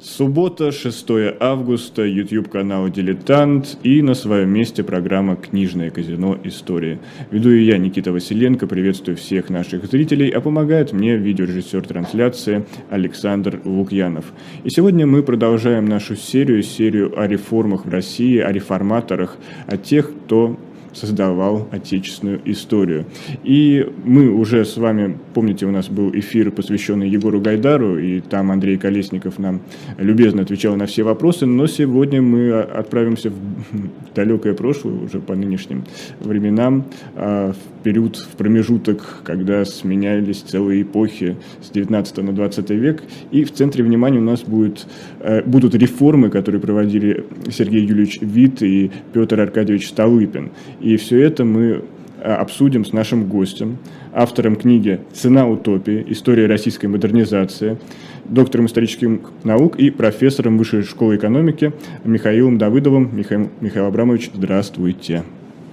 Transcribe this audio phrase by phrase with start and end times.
[0.00, 1.06] Суббота, 6
[1.40, 6.38] августа, YouTube-канал «Дилетант» и на своем месте программа «Книжное казино.
[6.44, 7.00] История».
[7.32, 13.60] Веду и я, Никита Василенко, приветствую всех наших зрителей, а помогает мне видеорежиссер трансляции Александр
[13.64, 14.26] Лукьянов.
[14.62, 19.36] И сегодня мы продолжаем нашу серию, серию о реформах в России, о реформаторах,
[19.66, 20.56] о тех, кто
[20.92, 23.06] создавал отечественную историю.
[23.44, 28.50] И мы уже с вами, помните, у нас был эфир, посвященный Егору Гайдару, и там
[28.50, 29.60] Андрей Колесников нам
[29.98, 33.34] любезно отвечал на все вопросы, но сегодня мы отправимся в
[34.14, 35.84] далекое прошлое, уже по нынешним
[36.20, 43.02] временам, а, в период, в промежуток, когда сменялись целые эпохи с 19 на 20 век,
[43.30, 44.86] и в центре внимания у нас будет,
[45.20, 50.50] э, будут реформы, которые проводили Сергей Юрьевич Вит и Петр Аркадьевич Столыпин.
[50.80, 51.84] И все это мы
[52.20, 53.78] э, обсудим с нашим гостем,
[54.12, 56.04] автором книги «Цена утопии.
[56.08, 57.78] История российской модернизации»,
[58.24, 61.72] доктором исторических наук и профессором Высшей школы экономики
[62.04, 63.10] Михаилом Давыдовым.
[63.12, 65.24] Михаил, Михаил Абрамович, здравствуйте.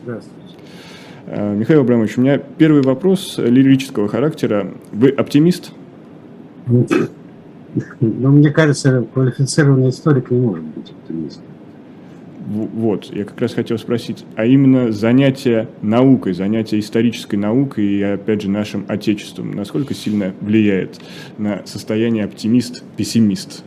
[0.04, 0.56] Здравствуйте.
[1.28, 4.72] Э, Михаил Абрамович, у меня первый вопрос лирического характера.
[4.92, 5.72] Вы оптимист?
[6.68, 6.88] Ну,
[8.00, 11.44] мне кажется, квалифицированный историк не может быть оптимистом.
[12.46, 18.44] Вот, я как раз хотел спросить, а именно занятие наукой, занятие исторической наукой и, опять
[18.44, 21.00] же, нашим отечеством, насколько сильно влияет
[21.40, 23.64] на состояние оптимист-пессимист?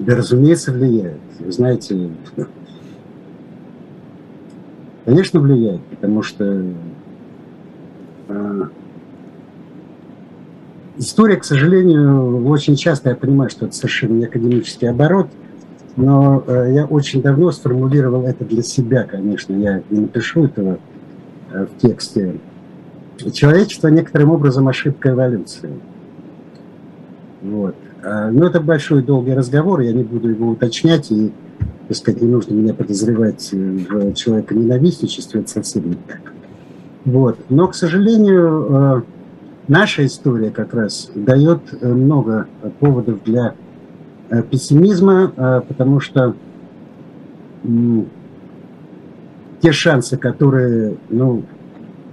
[0.00, 1.20] Да, разумеется, влияет.
[1.38, 2.10] Вы знаете,
[5.04, 6.64] конечно, влияет, потому что
[8.28, 8.62] э,
[10.98, 15.28] история, к сожалению, очень часто, я понимаю, что это совершенно не академический оборот–
[15.96, 20.78] но э, я очень давно сформулировал это для себя, конечно, я не напишу этого
[21.52, 22.36] э, в тексте.
[23.32, 25.70] Человечество некоторым образом ошибка эволюции.
[27.40, 27.74] Вот.
[28.02, 31.32] А, но это большой долгий разговор, я не буду его уточнять, и,
[31.88, 36.20] так сказать, не нужно меня подозревать в человека ненавистничестве, это совсем не так.
[37.06, 37.38] Вот.
[37.48, 39.02] Но, к сожалению, э,
[39.66, 42.48] наша история как раз дает много
[42.80, 43.65] поводов для Э,
[44.50, 46.34] пессимизма, э, потому что
[49.60, 51.42] те шансы, которые ну,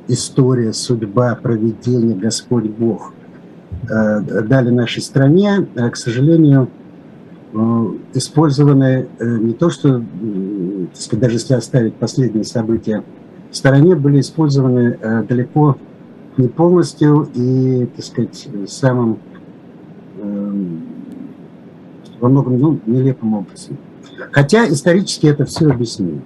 [0.08, 3.14] история, судьба, проведение, Господь Бог
[3.90, 6.70] э, дали нашей стране, к сожалению,
[8.16, 10.02] использованы не то, что,
[11.12, 13.04] даже если оставить последние события
[13.52, 14.98] в стороне, были использованы
[15.30, 15.78] далеко
[16.38, 19.20] не полностью и, так сказать, самым
[22.24, 23.78] во многом ну, нелепым образом.
[24.32, 26.22] Хотя исторически это все объяснимо.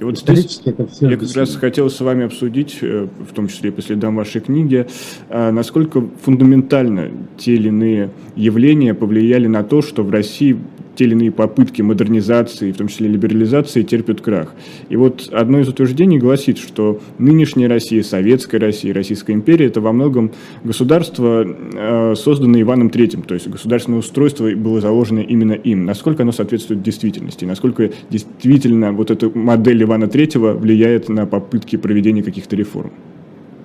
[0.00, 3.46] И вот здесь это все я как раз хотел с вами обсудить, э, в том
[3.48, 4.86] числе по следам вашей книги,
[5.28, 10.58] э, насколько фундаментально те или иные явления повлияли на то, что в России
[10.96, 14.54] те или иные попытки модернизации, в том числе либерализации, терпят крах.
[14.88, 19.92] И вот одно из утверждений гласит, что нынешняя Россия, Советская Россия, Российская империя– это во
[19.92, 20.32] многом
[20.64, 25.84] государство, э, созданное Иваном III, то есть государственное устройство было заложено именно им.
[25.84, 32.22] Насколько оно соответствует действительности, насколько действительно вот эта модель Ивана III влияет на попытки проведения
[32.22, 32.90] каких-то реформ?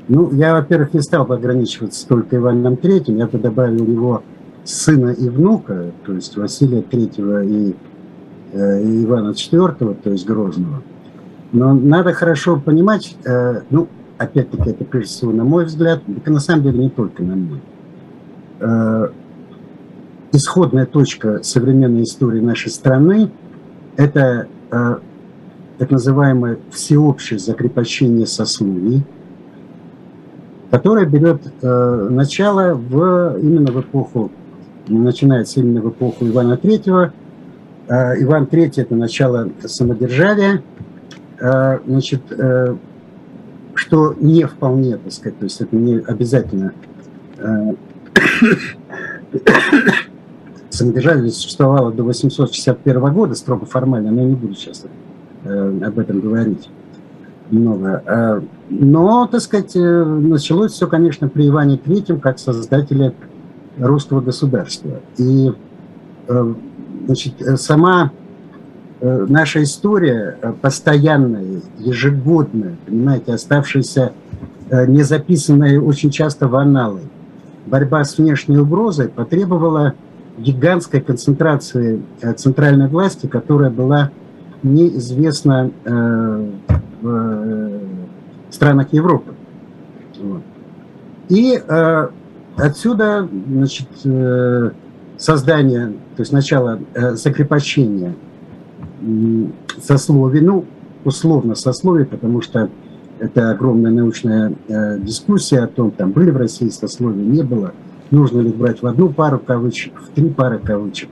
[0.08, 4.24] Ну, я, во-первых, не стал бы ограничиваться только Иваном III, я бы добавил его
[4.64, 7.76] сына и внука, то есть Василия III и,
[8.54, 10.84] э, и Ивана IV, то есть Грозного.
[11.52, 16.40] Но надо хорошо понимать, э, ну, опять-таки, это прежде всего на мой взгляд, это на
[16.40, 17.62] самом деле не только на мой.
[18.60, 19.08] Э,
[20.32, 23.32] исходная точка современной истории нашей страны–
[23.98, 29.04] это так называемое всеобщее закрепощение сословий,
[30.70, 34.32] которое берет начало в, именно в эпоху
[34.88, 37.12] начинается именно в эпоху Ивана III.
[37.88, 40.64] А, Иван III– это начало самодержавия,
[41.42, 42.76] а, значит, э,
[43.74, 46.74] что не вполне, так сказать, то есть это не обязательно
[47.38, 47.74] э,
[50.70, 54.86] самодержавие существовало до 861 года, строго формально, но я не буду сейчас
[55.44, 56.70] э, об этом говорить
[57.50, 58.42] много.
[58.70, 63.14] Но, так сказать, началось все, конечно, при Иване III, как создателе
[63.78, 65.00] русского государства.
[65.18, 65.52] И
[66.28, 66.54] э,
[67.06, 68.12] значит, сама
[69.00, 74.14] э, наша история э, постоянная, ежегодная, понимаете, оставшаяся
[74.88, 77.02] не записанная очень часто в аналы,
[77.66, 79.96] борьба с внешней угрозой потребовала
[80.38, 82.02] гигантской концентрации
[82.38, 84.12] центральной власти, которая была
[84.64, 85.72] неизвестна
[87.02, 87.82] в
[88.50, 89.34] странах Европы.
[91.28, 91.62] И
[92.58, 94.72] Отсюда, значит, э,
[95.18, 98.14] создания, то есть начало э, закрепощения
[99.82, 100.66] сословий, ну,
[101.06, 102.70] условно сословий, потому что
[103.20, 107.74] это огромная научная э, дискуссия о том, там были в России сословия, не было,
[108.12, 111.10] нужно ли брать в одну пару кавычек, в три пары кавычек.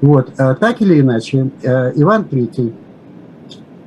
[0.00, 2.72] Вот, а так или иначе, Иван III,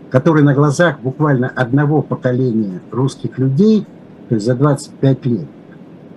[0.09, 3.85] который на глазах буквально одного поколения русских людей,
[4.29, 5.45] то есть за 25 лет,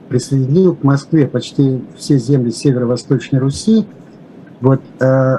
[0.09, 3.87] присоединил к Москве почти все земли северо-восточной Руси,
[4.61, 5.39] вот, э,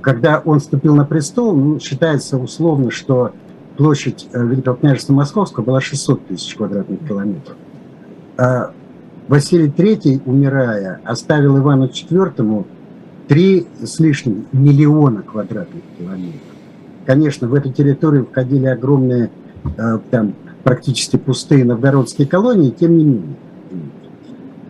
[0.00, 3.32] когда он вступил на престол, ну, считается условно, что
[3.76, 7.56] площадь э, Великого княжества Московского была 600 тысяч квадратных километров.
[8.36, 8.72] А
[9.28, 12.66] Василий III, умирая, оставил Ивану IV
[13.28, 16.40] три с лишним миллиона квадратных километров.
[17.06, 19.30] Конечно, в эту территорию входили огромные,
[19.76, 20.34] э, там,
[20.64, 23.36] практически пустые новгородские колонии, тем не менее.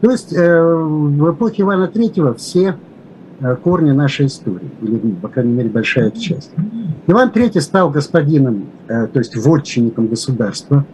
[0.01, 2.77] То есть э, в эпохе Ивана III все
[3.41, 6.51] Э, корни нашей истории, или, по крайней мере, большая их часть.
[7.07, 10.85] Иван III стал господином, э, то есть вотчинником государства,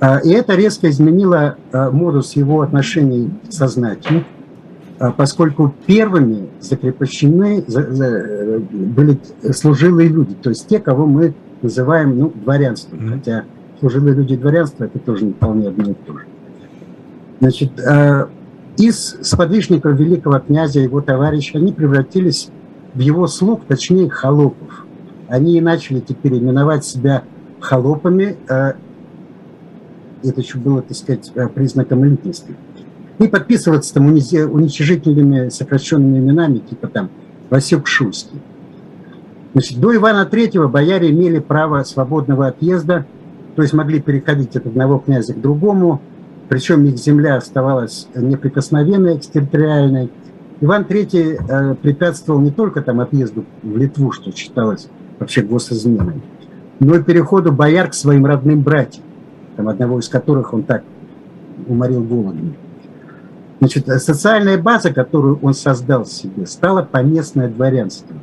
[0.00, 4.24] э, и это резко изменило модус его отношений со знатью,
[5.16, 7.64] поскольку первыми закрепощены
[8.70, 9.18] были
[9.52, 13.44] служилые люди, то есть те, кого мы называем ну, дворянством, хотя
[13.80, 16.26] служилые люди и дворянство это тоже не вполне одно и то же.
[17.40, 17.72] Значит,
[18.78, 22.50] из сподвижников великого князя его товарища они превратились
[22.94, 24.84] в его слуг, точнее холопов.
[25.28, 27.22] Они и начали теперь именовать себя
[27.60, 28.36] холопами.
[28.48, 28.72] Э,
[30.22, 32.54] это еще было, так сказать, э, признаком личности.
[33.18, 37.10] И подписываться там уничижительными сокращенными именами, типа там
[37.48, 38.40] Васюк Шуйский.
[39.52, 43.06] Значит, до Ивана III бояре имели право свободного отъезда,
[43.54, 46.02] то есть могли переходить от одного князя к другому,
[46.48, 50.10] причем их земля оставалась неприкосновенной, экстерриториальной.
[50.60, 54.88] Иван III э, препятствовал не только там отъезду в Литву, что считалось
[55.18, 56.22] вообще госизменой,
[56.78, 59.04] но и переходу бояр к своим родным братьям,
[59.56, 60.82] там, одного из которых он так
[61.66, 62.54] уморил голодом.
[63.58, 68.14] Значит, социальная база, которую он создал себе, стала поместное дворянство,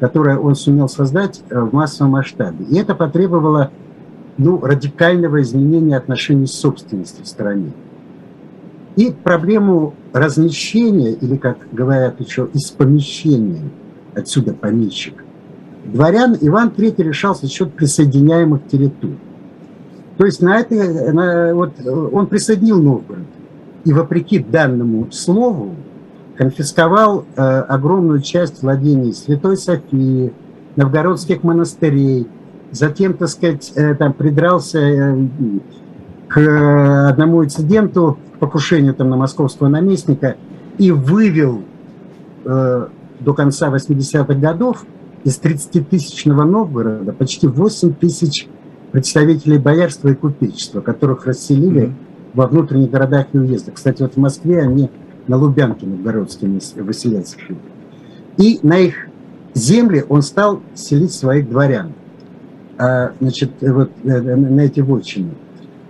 [0.00, 2.64] которое он сумел создать э, в массовом масштабе.
[2.64, 3.70] И это потребовало
[4.36, 7.72] ну, радикального изменения отношений с собственностью в стране.
[8.96, 13.62] И проблему размещения, или, как говорят еще, из помещения,
[14.14, 15.24] отсюда помещик,
[15.84, 19.18] дворян Иван III решал за счет присоединяемых территорий.
[20.16, 23.24] То есть на это, на, вот, он присоединил Новгород,
[23.84, 25.74] и вопреки данному слову
[26.36, 30.32] конфисковал э, огромную часть владений Святой Софии,
[30.76, 32.26] новгородских монастырей,
[32.74, 35.28] затем, так сказать, э, там придрался э,
[36.28, 40.36] к одному инциденту, покушению там на московского наместника,
[40.78, 41.62] и вывел
[42.44, 42.86] э,
[43.20, 44.84] до конца 80-х годов
[45.22, 48.48] из 30-тысячного Новгорода почти 8 тысяч
[48.92, 51.92] представителей боярства и купечества, которых расселили mm-hmm.
[52.34, 53.74] во внутренних городах и уездах.
[53.74, 54.90] Кстати, вот в Москве они
[55.26, 57.58] на Лубянке новгородские выселенцы жили.
[58.36, 59.08] И на их
[59.54, 61.92] земли он стал селить своих дворян.
[62.76, 65.30] А, значит, вот, э, на эти вотчины.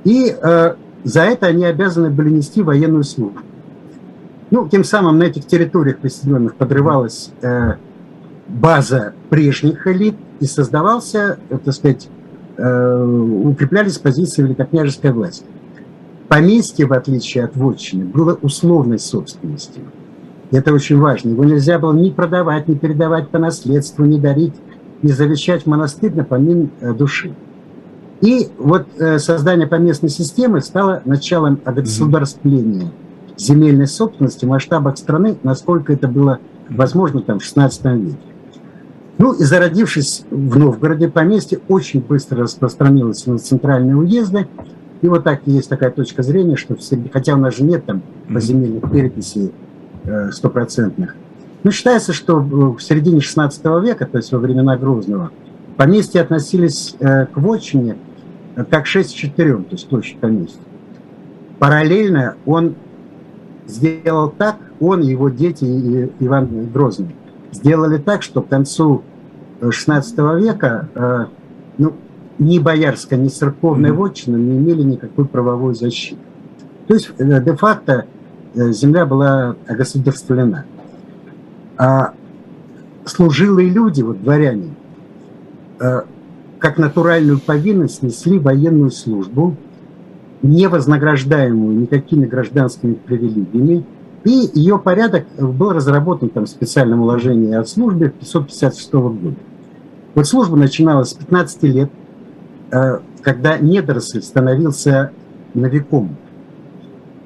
[0.04, 3.40] И э, за это они обязаны были нести военную службу.
[4.50, 7.74] Ну, тем самым на этих территориях присоединенных подрывалась э,
[8.48, 12.08] база прежних элит и создавался, так сказать,
[12.56, 15.44] укреплялись позиции великокняжеской власти.
[16.28, 19.82] Поместье, в отличие от вотчины, было условной собственностью.
[20.52, 21.30] Это очень важно.
[21.30, 24.54] Его нельзя было ни продавать, ни передавать по наследству, ни дарить
[25.02, 27.34] и завещать монастырь на помин э, души.
[28.20, 32.90] И вот э, создание поместной системы стало началом государствления
[33.36, 38.18] земельной собственности в масштабах страны, насколько это было возможно там, в XVI веке.
[39.18, 44.48] Ну и зародившись в Новгороде, поместье очень быстро распространилось на центральные уезды.
[45.02, 48.02] И вот так есть такая точка зрения, что все, хотя у нас же нет там
[48.32, 49.52] поземельных переписей
[50.04, 51.14] э, стопроцентных,
[51.64, 55.30] ну, считается, что в середине 16 века, то есть во времена Грозного,
[55.78, 57.96] поместья относились э, к вотчине
[58.54, 60.60] э, как 6 к 4, то есть площадь поместья.
[61.58, 62.74] Параллельно он
[63.66, 67.16] сделал так, он его дети, и Иван Грозный,
[67.50, 69.02] сделали так, что к концу
[69.66, 71.30] 16 века
[71.78, 71.94] ну,
[72.38, 73.94] ни боярская, ни церковная mm-hmm.
[73.94, 76.20] вотчина не имели никакой правовой защиты.
[76.88, 78.04] То есть э, де-факто
[78.54, 80.66] земля была огосударствлена
[81.76, 82.14] а
[83.04, 84.74] служилые люди, вот дворяне,
[85.80, 86.04] а,
[86.58, 89.56] как натуральную повинность несли военную службу,
[90.42, 93.84] не вознаграждаемую никакими гражданскими привилегиями,
[94.24, 99.34] И ее порядок был разработан там, в специальном уложении от службы 556 года.
[100.14, 101.90] Вот служба начиналась с 15 лет,
[102.70, 105.10] э, когда недоросль становился
[105.52, 106.16] новиком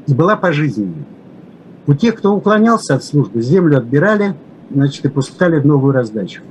[0.08, 1.04] и была пожизненной.
[1.88, 4.34] У тех, кто уклонялся от службы, землю отбирали,
[4.70, 6.42] значит, и пускали в новую раздачу.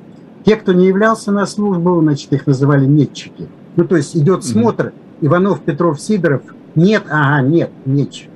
[0.43, 3.47] Те, кто не являлся на службу, значит, их называли метчики.
[3.75, 6.41] Ну, то есть идет смотр, Иванов, Петров, Сидоров,
[6.73, 8.31] нет, ага, нет, метчик.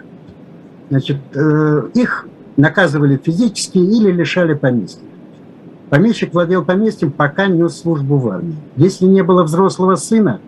[0.92, 5.02] Значит, э, их наказывали физически или лишали поместья.
[5.90, 8.58] Помещик владел поместьем, пока нес службу в армии.
[8.76, 10.40] Если не было взрослого сына,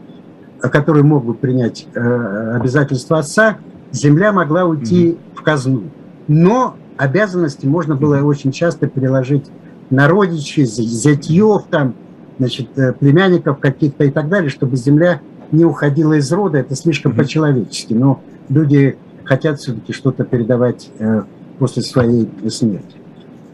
[0.60, 3.58] который мог бы принять э, обязательства отца,
[3.92, 5.36] земля могла уйти mm-hmm.
[5.36, 5.84] в казну.
[6.28, 9.46] Но обязанности можно было очень часто переложить
[9.90, 11.96] на родичей, зятьев, там,
[12.40, 16.60] значит, э, племянников каких-то и так далее, чтобы земля не уходила из рода.
[16.60, 17.18] Это слишком mm-hmm.
[17.18, 17.94] по-человечески.
[17.94, 21.24] Но люди хотят все-таки что-то передавать э,
[21.60, 22.98] после своей смерти.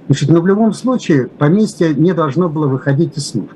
[0.07, 3.53] Значит, но в любом случае поместье не должно было выходить из службы.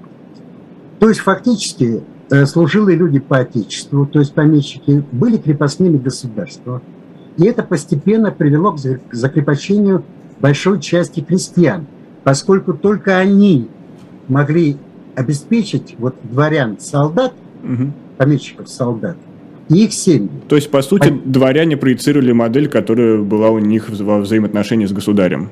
[1.00, 6.82] То есть фактически э, служилые люди по отечеству, то есть помещики, были крепостными государства.
[7.38, 8.80] И это постепенно привело к
[9.12, 10.04] закрепощению
[10.40, 11.86] большой части крестьян,
[12.24, 13.68] поскольку только они
[14.28, 14.78] могли
[15.16, 17.92] обеспечить вот дворян солдат, угу.
[18.18, 19.16] помещиков солдат,
[19.70, 20.30] и их семьи.
[20.48, 21.30] То есть, по сути, а...
[21.30, 25.50] дворяне проецировали модель, которая была у них во взаимоотношении с государем.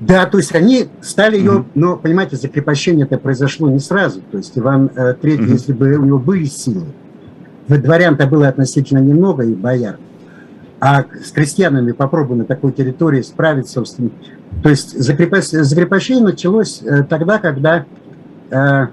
[0.00, 1.64] Да, то есть они стали ее, mm-hmm.
[1.76, 4.20] но, понимаете, закрепощение это произошло не сразу.
[4.32, 5.50] То есть Иван III, mm-hmm.
[5.52, 6.86] если бы у него были силы,
[7.68, 9.96] дворян-то было относительно немного и бояр,
[10.80, 14.10] а с крестьянами попробуй на такой территории справиться, собственно.
[14.62, 17.84] То есть закрепощение началось э, тогда, когда
[18.50, 18.86] э,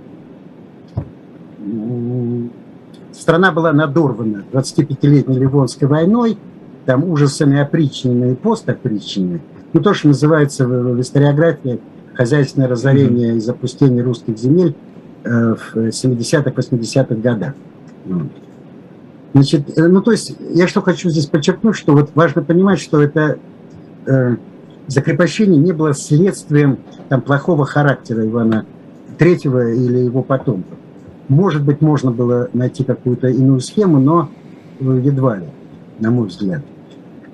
[3.11, 6.37] страна была надорвана 25-летней Ливонской войной,
[6.85, 9.41] там ужасами опричненной и постопричненной,
[9.73, 11.79] ну, то, что называется в, в историографии
[12.15, 13.37] хозяйственное разорение mm-hmm.
[13.37, 14.75] и запустение русских земель
[15.23, 17.53] э, в 70-х, 80-х годах.
[19.33, 23.01] Значит, э, ну, то есть, я что хочу здесь подчеркнуть, что вот важно понимать, что
[23.01, 23.37] это
[24.05, 24.35] э,
[24.87, 28.65] закрепощение не было следствием там, плохого характера Ивана
[29.17, 30.77] Третьего или его потомков.
[31.27, 34.29] Может быть, можно было найти какую-то иную схему, но
[34.79, 35.45] э, едва ли,
[35.99, 36.63] на мой взгляд.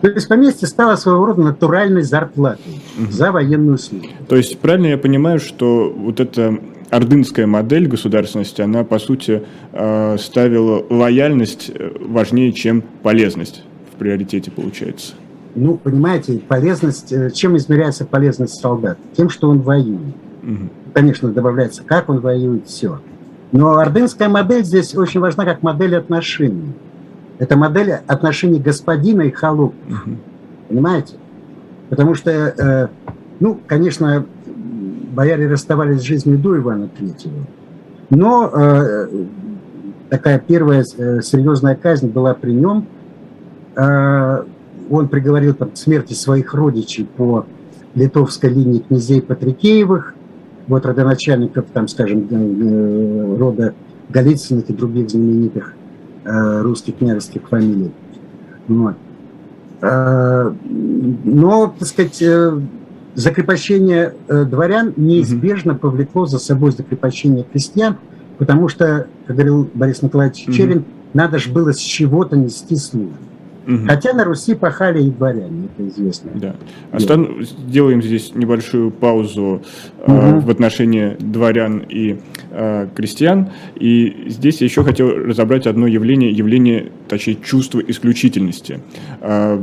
[0.02, 3.12] То есть поместье стало своего рода натуральной зарплатой угу.
[3.12, 4.10] за военную службу.
[4.28, 10.18] То есть правильно я понимаю, что вот эта ордынская модель государственности, она по сути э,
[10.20, 13.63] ставила лояльность э, важнее, чем полезность
[13.94, 15.13] в приоритете получается.
[15.56, 18.98] Ну, понимаете, полезность, э, чем измеряется полезность солдата?
[19.15, 20.15] Тем, что он воюет.
[20.44, 20.70] Угу.
[20.94, 23.00] Конечно, добавляется, как он воюет, все.
[23.51, 26.74] Но ордынская модель здесь очень важна как модель отношений.
[27.39, 29.75] Это модель отношений господина и холопа.
[29.88, 30.18] Угу.
[30.70, 31.13] Понимаете?
[31.89, 32.88] Потому что, э,
[33.39, 34.25] ну, конечно,
[35.16, 37.46] бояре расставались с жизнью до Ивана Третьего,
[38.10, 39.08] но э,
[40.10, 42.86] такая первая э, серьезная казнь была при нем.
[43.76, 44.44] Э,
[44.90, 47.46] он приговорил к смерти своих родичей по
[47.96, 50.14] литовской линии князей Патрикеевых,
[50.68, 53.74] вот родоначальников, там, скажем, э, рода
[54.10, 55.74] Голицыных и других знаменитых
[56.28, 57.92] Э, русских княжеских фамилий.
[58.68, 58.96] Вот.
[59.82, 62.60] Э, но, так сказать, э,
[63.16, 67.98] закрепощение дворян неизбежно повлекло за собой закрепощение крестьян,
[68.38, 70.86] потому что, как говорил Борис Николаевич Черин, угу.
[71.14, 73.14] надо же было с чего-то нести службу.
[73.68, 73.88] Угу.
[73.88, 76.32] Хотя на Руси пахали и дворяне, это известно.
[76.36, 76.56] Да.
[76.92, 77.44] Остан...
[77.68, 79.62] Сделаем здесь небольшую паузу угу.
[80.06, 82.20] э, в отношении дворян и
[82.52, 83.50] э, крестьян.
[83.76, 88.82] И здесь я еще хотел разобрать одно явление, явление, точнее, чувство исключительности.
[89.22, 89.60] Э,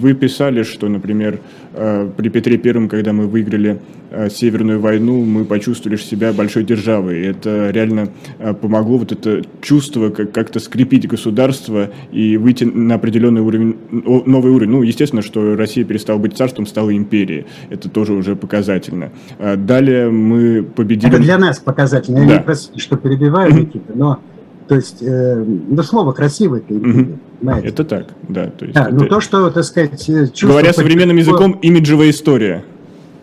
[0.00, 1.40] вы писали, что, например,
[1.74, 3.80] э, при Петре Первом, когда мы выиграли
[4.10, 7.26] э, Северную войну, мы почувствовали себя большой державой.
[7.26, 13.76] Это реально э, помогло вот это чувство как-то скрепить государство и выйти на определенный уровень,
[13.90, 14.70] новый уровень.
[14.70, 17.46] Ну, естественно, что Россия перестала быть царством, стала империей.
[17.68, 19.10] Это тоже уже показательно.
[19.38, 21.12] Далее мы победили...
[21.12, 22.18] Это для нас показательно.
[22.18, 22.34] Я да.
[22.38, 24.20] не простите, что перебиваю, Никита, но
[24.70, 26.62] то есть, э, ну, слово красивое.
[26.68, 27.50] Угу.
[27.50, 28.46] Это так, да.
[28.50, 28.94] То есть да, это...
[28.94, 30.08] ну то, что, так сказать...
[30.40, 32.64] Говоря современным языком, имиджевая история.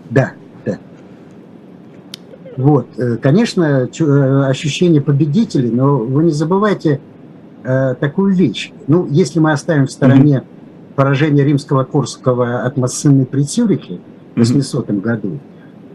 [0.10, 0.34] Да,
[0.66, 0.78] да.
[2.58, 7.00] Вот, э, конечно, э, ощущение победителей, но вы не забывайте
[7.64, 8.74] э, такую вещь.
[8.88, 10.44] Ну, если мы оставим в стороне
[10.98, 14.00] поражение римского Корского от Массыны при Цюрихе
[14.36, 15.00] в 800 угу.
[15.00, 15.40] году,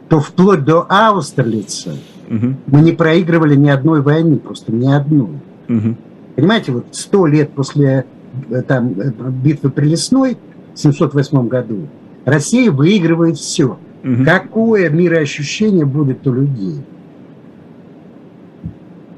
[0.09, 1.91] то вплоть до Аустерлица
[2.29, 2.55] Угу.
[2.67, 5.31] Мы не проигрывали ни одной войны, просто ни одной.
[5.69, 5.97] Угу.
[6.37, 8.07] Понимаете, вот сто лет после
[8.51, 9.13] э, там, э,
[9.43, 10.37] битвы при Лесной
[10.75, 11.89] 1708 году,
[12.25, 13.79] Россия выигрывает все.
[14.05, 14.25] Угу.
[14.25, 16.83] Какое мироощущение будет у людей?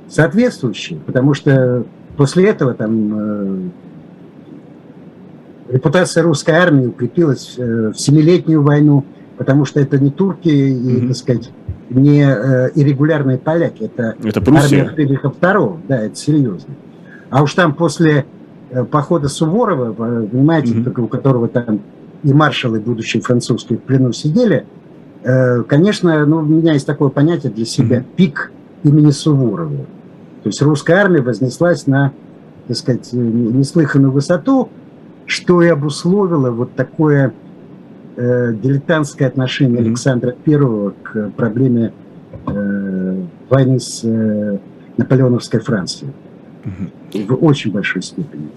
[0.09, 1.85] Соответствующее, потому что
[2.17, 3.59] после этого там э,
[5.71, 9.05] репутация русской армии укрепилась э, в Семилетнюю войну,
[9.39, 11.09] потому что это не турки и, угу.
[11.09, 11.51] так сказать,
[11.95, 16.75] не э, иррегулярные поляки, это, это армия Фридриха II, да, это серьезно.
[17.31, 18.27] А уж там после
[18.71, 21.05] э, похода Суворова, понимаете, угу.
[21.05, 21.81] у которого там
[22.23, 24.67] и маршалы, будущие французские, в плену сидели,
[25.23, 28.07] э, конечно, ну, у меня есть такое понятие для себя, угу.
[28.17, 29.87] пик имени Суворова.
[30.43, 32.13] То есть русская армия вознеслась на,
[32.69, 34.69] так сказать, неслыханную высоту,
[35.27, 37.33] что и обусловило вот такое
[38.17, 39.81] э, дилетантское отношение.
[39.81, 41.93] Александра I к проблеме
[42.47, 44.59] э, войны с э,
[44.97, 46.13] наполеоновской Францией
[47.13, 48.49] в очень большой степени.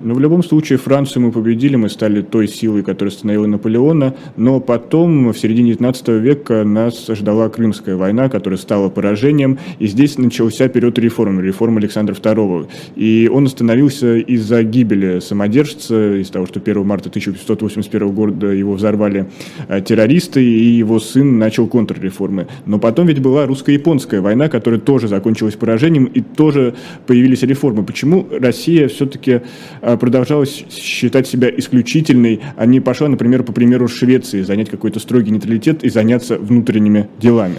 [0.00, 4.60] Но в любом случае Францию мы победили, мы стали той силой, которая остановила Наполеона, но
[4.60, 10.68] потом, в середине 19 века, нас ждала Крымская война, которая стала поражением, и здесь начался
[10.68, 12.68] период реформ, реформ Александра II.
[12.96, 19.28] И он остановился из-за гибели самодержца, из того, что 1 марта 1581 года его взорвали
[19.68, 22.46] э, террористы, и его сын начал контрреформы.
[22.66, 26.74] Но потом ведь была русско-японская война, которая тоже закончилась поражением, и тоже
[27.06, 27.82] появились реформы.
[27.84, 29.40] Почему Россия все-таки
[29.80, 35.30] э, продолжала считать себя исключительной, а не пошла, например, по примеру Швеции, занять какой-то строгий
[35.30, 37.58] нейтралитет и заняться внутренними делами.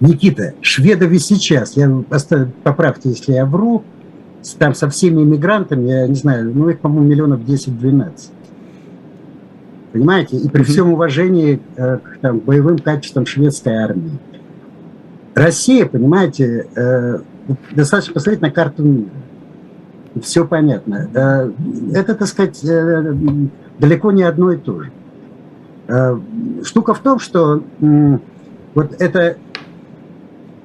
[0.00, 2.02] Никита, шведов и сейчас, я
[2.62, 3.84] поправьте, если я вру,
[4.58, 8.30] там со всеми иммигрантами, я не знаю, ну их, по-моему, миллионов 10-12.
[9.92, 10.36] Понимаете?
[10.38, 14.12] И при всем уважении э, к там, боевым качествам шведской армии.
[15.34, 17.18] Россия, понимаете, э,
[17.72, 19.10] достаточно посмотреть на карту мира
[20.22, 21.08] все понятно.
[21.14, 21.50] Э,
[21.94, 23.14] это, так сказать, э,
[23.78, 24.90] далеко не одно и то же.
[25.88, 26.18] Э,
[26.62, 27.62] штука в том, что
[28.74, 29.36] вот это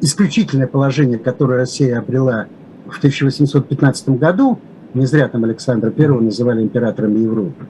[0.02, 2.48] исключительное положение, которое Россия обрела
[2.88, 4.60] в 1815 году,
[4.94, 7.66] не зря там Александра I называли императором Европы,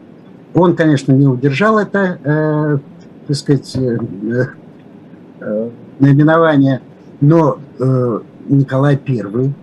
[0.53, 2.77] он, конечно, не удержал это, э,
[3.27, 3.97] так сказать, э,
[5.41, 6.81] э, наименование,
[7.19, 9.53] но э, Николай I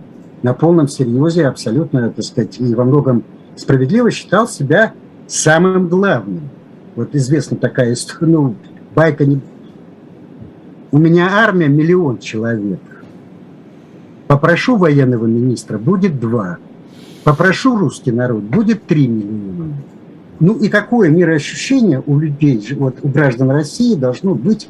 [0.43, 3.23] на полном серьезе, абсолютно, так сказать, и во многом
[3.55, 4.93] справедливо считал себя
[5.27, 6.49] самым главным.
[6.95, 8.55] Вот известна такая история, ну,
[8.93, 9.39] байка не...
[10.91, 12.79] У меня армия миллион человек.
[14.27, 16.57] Попрошу военного министра, будет два.
[17.23, 19.73] Попрошу русский народ, будет три миллиона.
[20.39, 24.67] Ну и какое мироощущение у людей, вот у граждан России должно быть,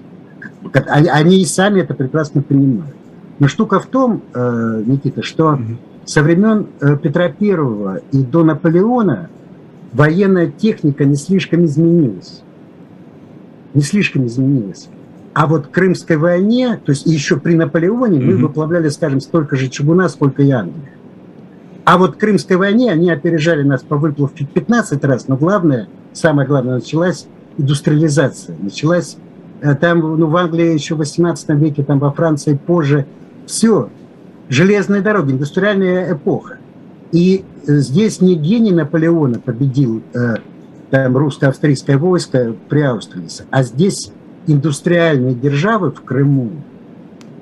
[0.71, 2.95] они и сами это прекрасно понимают.
[3.43, 5.59] Но штука в том, э, Никита, что
[6.05, 9.27] со времен э, Петра I и до Наполеона
[9.91, 12.41] военная техника не слишком изменилась.
[13.73, 14.87] Не слишком изменилась.
[15.33, 19.67] А вот в Крымской войне, то есть еще при Наполеоне, мы выплавляли, скажем, столько же
[19.67, 20.93] чугуна, сколько и Англия.
[21.83, 26.47] А вот в Крымской войне они опережали нас по выплавке 15 раз, но главное, самое
[26.47, 27.27] главное, началась
[27.57, 28.55] индустриализация.
[28.57, 29.17] Началась
[29.59, 33.05] э, там, ну, в Англии еще в 18 веке, там во Франции позже
[33.45, 33.89] все.
[34.49, 36.57] Железные дороги, индустриальная эпоха.
[37.11, 40.35] И э, здесь не гений Наполеона победил э,
[40.89, 44.11] там русско-австрийское войско при Аустерлице, а здесь
[44.47, 46.51] индустриальные державы в Крыму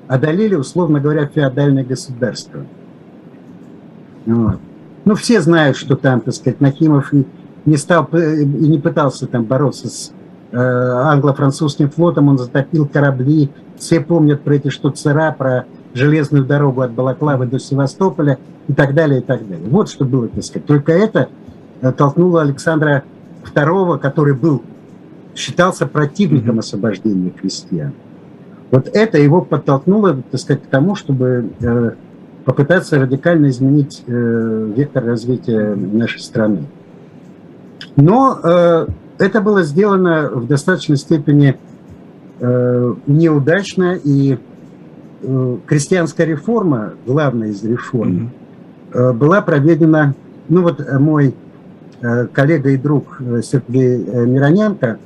[0.08, 2.64] одолели, условно говоря, феодальное государство.
[4.26, 4.58] Вот.
[5.04, 7.12] Ну, все знают, что там, так сказать, Нахимов
[7.64, 10.12] не стал и не пытался там бороться с
[10.52, 13.50] э, англо-французским флотом, он затопил корабли.
[13.76, 19.20] Все помнят про эти штуцера, про железную дорогу от Балаклавы до Севастополя и так далее,
[19.20, 19.66] и так далее.
[19.68, 20.66] Вот что было, так сказать.
[20.66, 21.28] Только это
[21.80, 23.04] э, толкнуло Александра
[23.54, 24.62] II, который был,
[25.34, 27.92] считался противником освобождения крестьян.
[28.70, 31.90] Вот это его подтолкнуло, так сказать, к тому, чтобы э,
[32.44, 36.64] попытаться радикально изменить э, вектор развития нашей страны.
[37.96, 38.86] Но
[39.18, 41.58] это было сделано в достаточной степени
[42.40, 44.38] неудачно и
[45.66, 48.30] крестьянская реформа, главная из реформ,
[48.90, 49.12] mm-hmm.
[49.14, 50.14] была проведена,
[50.48, 51.34] ну вот э, мой
[52.32, 54.98] коллега и друг Сергей Мироненко,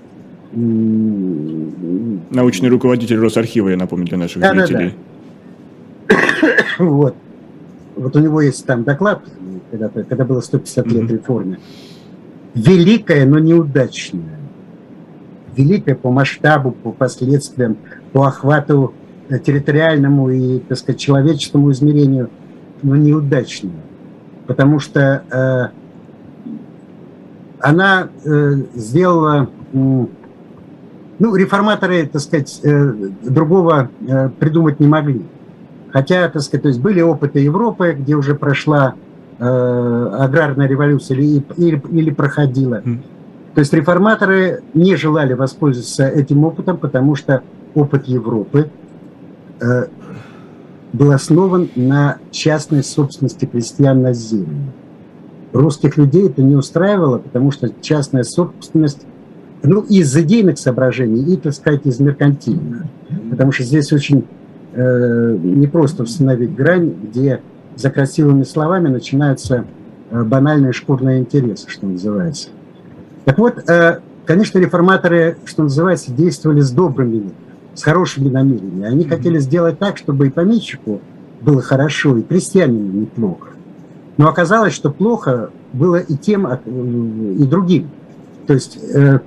[2.30, 4.94] Научный руководитель Росархива, я напомню, для наших да, зрителей.
[6.08, 6.16] Да,
[6.78, 6.84] да.
[6.84, 7.14] Вот.
[7.94, 9.22] Вот у него есть там доклад,
[9.70, 11.12] когда, когда было 150 лет mm-hmm.
[11.12, 11.58] реформе.
[12.54, 14.38] Великая, но неудачная.
[15.56, 17.76] Великая по масштабу, по последствиям,
[18.12, 18.94] по охвату
[19.28, 22.30] территориальному и, так сказать, человеческому измерению,
[22.82, 23.74] но неудачную.
[24.46, 25.68] Потому что э,
[27.60, 28.08] она
[28.74, 29.48] сделала...
[31.18, 32.60] Ну, реформаторы, так сказать,
[33.22, 33.90] другого
[34.38, 35.22] придумать не могли.
[35.90, 38.94] Хотя, так сказать, то есть были опыты Европы, где уже прошла
[39.38, 42.82] аграрная революция или, или, или проходила.
[43.54, 47.40] То есть реформаторы не желали воспользоваться этим опытом, потому что
[47.74, 48.70] опыт Европы
[49.60, 49.86] э,
[50.92, 54.72] был основан на частной собственности крестьян на землю.
[55.52, 59.06] Русских людей это не устраивало, потому что частная собственность,
[59.62, 62.84] ну, из идейных соображений и, так сказать, из меркантильных.
[63.30, 64.24] Потому что здесь очень
[64.74, 67.40] э, непросто установить грань, где
[67.76, 69.64] за красивыми словами начинаются
[70.10, 72.48] э, банальные шкурные интересы, что называется.
[73.24, 77.30] Так вот, э, конечно, реформаторы, что называется, действовали с добрыми,
[77.76, 78.86] с хорошими намерениями.
[78.86, 79.08] Они mm-hmm.
[79.08, 81.00] хотели сделать так, чтобы и помещику
[81.42, 83.50] было хорошо, и крестьянину неплохо.
[84.16, 87.90] Но оказалось, что плохо было и тем, э, и другим.
[88.46, 89.18] То есть э,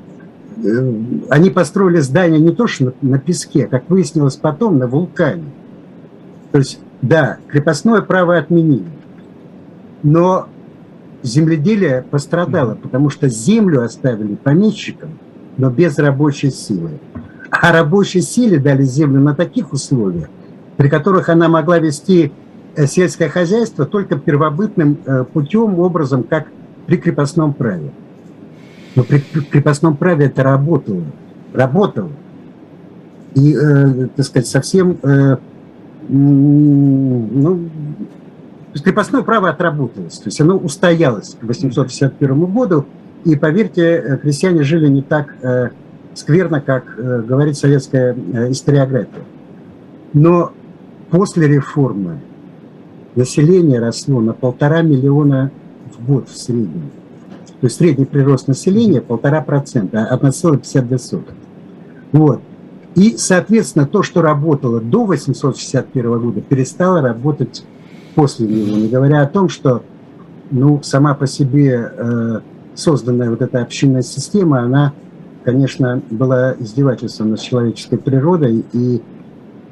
[0.63, 0.93] э,
[1.29, 5.45] они построили здание не то что на, на песке, как выяснилось потом, на вулкане.
[6.51, 8.87] То есть, да, крепостное право отменили.
[10.01, 10.47] Но
[11.21, 15.11] земледелие пострадало, потому что землю оставили помещикам,
[15.57, 16.91] но без рабочей силы.
[17.51, 20.29] А рабочей силе дали землю на таких условиях,
[20.77, 22.31] при которых она могла вести
[22.75, 26.47] э, сельское хозяйство только первобытным э, путем, образом, как
[26.85, 27.91] при крепостном праве.
[28.95, 31.03] Но при крепостном праве это работало.
[31.53, 32.11] Работало.
[33.35, 35.37] И, э, так сказать, совсем э,
[36.09, 37.69] ну,
[38.83, 42.85] крепостное право отработалось, то есть оно устоялось к 851 году,
[43.25, 45.69] и, поверьте, э, крестьяне жили не так э,
[46.13, 49.23] скверно, как э, говорит советская э, историография.
[50.13, 50.51] Но
[51.09, 52.19] после реформы
[53.15, 55.51] население росло на полтора миллиона
[55.93, 56.91] в год в среднем.
[57.59, 61.23] То есть средний прирост населения полтора процента, 1,52.
[62.13, 62.41] Вот.
[62.95, 67.63] И, соответственно, то, что работало до 861 года, перестало работать
[68.15, 69.83] после него, не говоря о том, что
[70.51, 72.39] ну, сама по себе э,
[72.75, 74.93] созданная вот эта общинная система, она,
[75.49, 79.01] конечно, была издевательством над человеческой природой и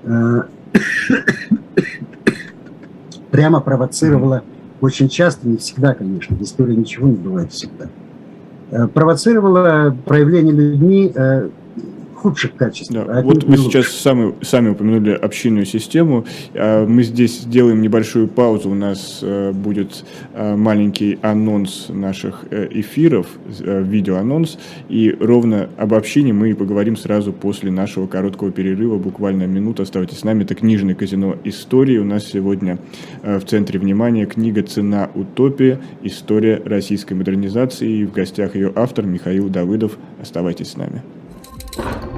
[0.05, 0.41] э,
[3.31, 4.41] прямо провоцировала
[4.81, 7.89] очень часто, не всегда, конечно, в истории ничего не бывает всегда,
[8.71, 11.49] э, провоцировала проявление людьми э,
[12.17, 12.91] худших качеств.
[12.91, 16.25] Да, а вот вы сейчас сами, сами упомянули общинную систему.
[16.55, 18.71] А, мы здесь сделаем небольшую паузу.
[18.71, 20.03] У нас э, будет
[20.33, 24.57] э, маленький анонс наших э, эфиров, видеоанонс.
[24.89, 28.97] И ровно об общине мы поговорим сразу после нашего короткого перерыва.
[28.97, 29.83] Буквально минуту.
[29.83, 30.43] Оставайтесь с нами.
[30.43, 31.97] Это книжное казино истории.
[31.99, 32.79] У нас сегодня
[33.23, 35.79] в центре внимания книга «Цена утопия.
[36.01, 37.89] История российской модернизации».
[37.89, 39.97] И в гостях ее автор Михаил Давыдов.
[40.21, 41.03] Оставайтесь с нами.
[41.77, 42.16] Thank you.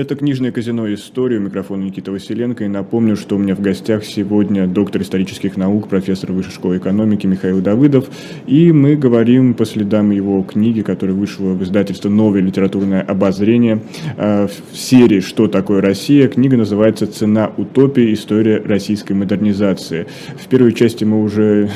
[0.00, 1.42] Это книжное казино «Историю».
[1.42, 2.64] Микрофон Никита Василенко.
[2.64, 7.26] И напомню, что у меня в гостях сегодня доктор исторических наук, профессор Высшей школы экономики
[7.26, 8.08] Михаил Давыдов.
[8.46, 13.82] И мы говорим по следам его книги, которая вышла в издательстве «Новое литературное обозрение»
[14.16, 16.28] э, в серии «Что такое Россия?».
[16.28, 18.14] Книга называется «Цена утопии.
[18.14, 20.06] История российской модернизации».
[20.42, 21.68] В первой части мы уже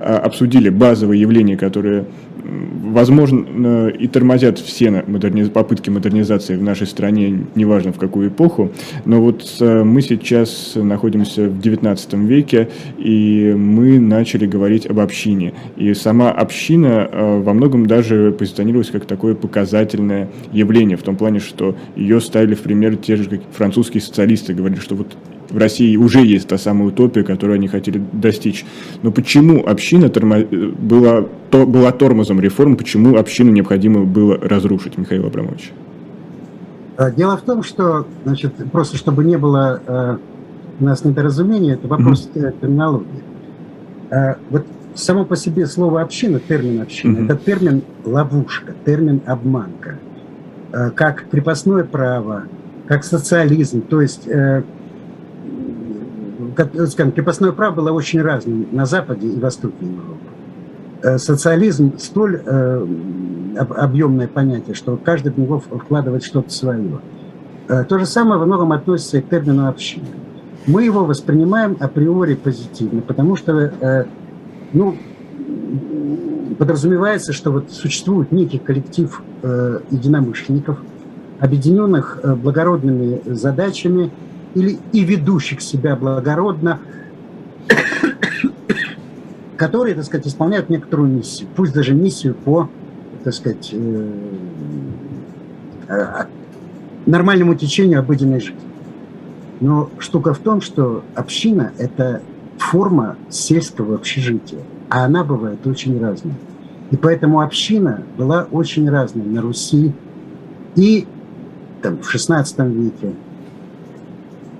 [0.00, 2.06] э, обсудили базовые явления, которые
[2.84, 5.48] возможно, и тормозят все модерниз...
[5.48, 8.70] попытки модернизации в нашей стране, неважно в какую эпоху.
[9.04, 15.52] Но вот э, мы сейчас находимся в XIX веке, и мы начали говорить об общине.
[15.76, 21.40] И сама община э, во многом даже позиционировалась как такое показательное явление, в том плане,
[21.40, 25.16] что ее ставили в пример те же как французские социалисты, говорили, что вот
[25.50, 28.64] в России уже есть та самая утопия, которую они хотели достичь.
[29.02, 30.38] Но почему община тормо...
[30.40, 35.72] была, то, была тормозом реформ, почему общину необходимо было разрушить, Михаил Абрамович?
[36.96, 40.16] А, дело в том, что, значит, просто чтобы не было э,
[40.80, 42.60] у нас недоразумения, это вопрос mm-hmm.
[42.60, 43.22] терминологии.
[44.10, 47.24] Э, вот само по себе слово община, термин община, mm-hmm.
[47.24, 49.98] это термин ловушка, термин обманка,
[50.72, 52.44] э, как крепостное право,
[52.86, 53.82] как социализм.
[53.82, 54.62] То есть э,
[56.88, 60.26] скажем, крепостное право было очень разным на Западе и Востоке Европы.
[61.02, 62.86] Э, социализм столь э,
[63.58, 67.00] объемное понятие, что каждый в него вкладывает что-то свое.
[67.68, 70.06] Э, то же самое во многом относится и к термину общины.
[70.66, 74.06] Мы его воспринимаем априори позитивно, потому что
[74.72, 74.96] ну,
[76.58, 79.22] подразумевается, что вот существует некий коллектив
[79.92, 80.78] единомышленников,
[81.38, 84.10] объединенных благородными задачами
[84.56, 86.80] или и ведущих себя благородно,
[89.58, 92.70] которые, так сказать, исполняют некоторую миссию, пусть даже миссию по,
[93.22, 94.12] так сказать, э,
[95.88, 96.24] э,
[97.04, 98.56] нормальному течению обыденной жизни.
[99.60, 102.22] Но штука в том, что община– это
[102.56, 106.36] форма сельского общежития, а она бывает очень разная.
[106.90, 109.92] И поэтому община была очень разной на Руси
[110.76, 111.06] и
[111.82, 113.12] там, в XVI веке,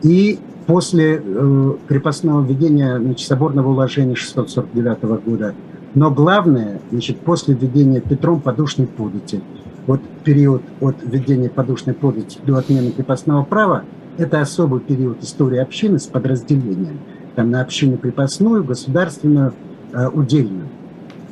[0.06, 5.54] и после э, крепостного введения значит, соборного уложения 649 года.
[5.94, 9.40] Но главное, значит, после введения Петром подушной подати,
[9.86, 13.82] вот период от введения подушной подати до отмены крепостного права,
[14.16, 17.00] это особый период истории общины с подразделением.
[17.34, 19.54] Там на общину крепостную, государственную,
[19.92, 20.68] э, удельную.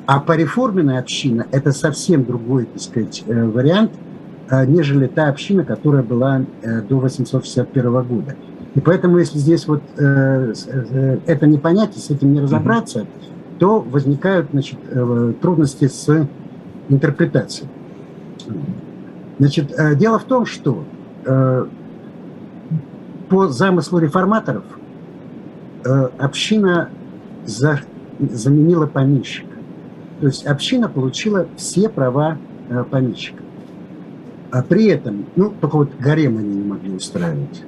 [0.07, 3.93] А пореформенная община– это совсем другой, так сказать, э, вариант,
[4.51, 8.37] э, нежели та община, которая была э, до 861 года.
[8.75, 13.59] И поэтому, если здесь вот э, э, это не понять, с этим не разобраться, mm-hmm.
[13.59, 16.29] то возникают значит, э, трудности с
[16.89, 17.69] интерпретацией.
[19.39, 20.85] Значит, э, дело в том, что
[21.25, 21.67] э,
[23.29, 24.65] по замыслу реформаторов
[25.85, 26.89] э, община
[27.47, 27.81] за,
[28.19, 29.55] заменила помещика.
[30.21, 33.43] То есть община получила все права э, помещика.
[34.51, 37.65] А при этом, ну, только вот гарем они не могли устраивать.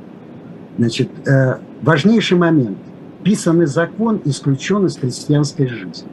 [0.79, 2.79] Значит, э, важнейший момент.
[3.23, 6.09] Писанный закон исключен из крестьянской жизни.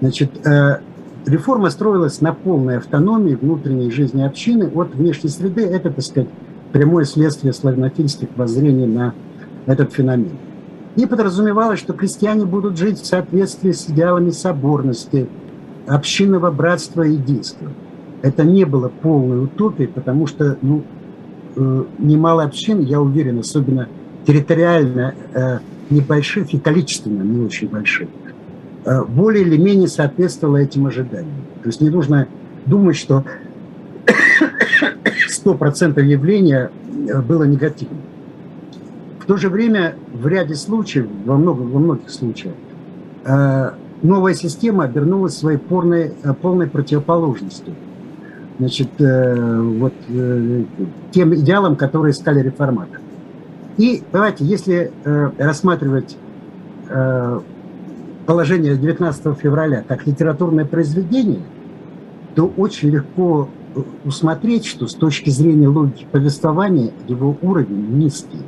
[0.00, 0.80] Значит, э,
[1.26, 5.62] реформа строилась на полной автономии внутренней жизни общины от внешней среды.
[5.62, 6.28] Это, так сказать,
[6.72, 9.14] прямое следствие славянофильских воззрений на
[9.66, 10.36] этот феномен.
[10.96, 15.28] И подразумевалось, что крестьяне будут жить в соответствии с идеалами соборности,
[15.86, 17.68] общинного братства и единства.
[18.20, 20.82] Это не было полной утопией, потому что ну,
[21.56, 23.88] немало общин, я уверен, особенно
[24.26, 25.58] территориально э,
[25.90, 28.08] небольших и количественно не очень больших,
[28.84, 31.44] э, более или менее соответствовало этим ожиданиям.
[31.62, 32.28] То есть не нужно
[32.66, 33.24] думать, что
[35.44, 36.70] 100% явления
[37.26, 38.00] было негативным.
[39.20, 42.54] В то же время в ряде случаев, во, много, во многих случаях,
[44.02, 47.74] новая система обернулась своей полной, полной противоположностью–
[48.62, 50.64] значит, э, вот, э,
[51.10, 53.00] тем идеалам, которые искали реформаторы.
[53.76, 56.16] И давайте, если э, рассматривать
[58.26, 61.40] положение 19 февраля как литературное произведение,
[62.34, 63.48] то очень легко
[64.04, 68.42] усмотреть, что с точки зрения логики повествования его уровень низкий.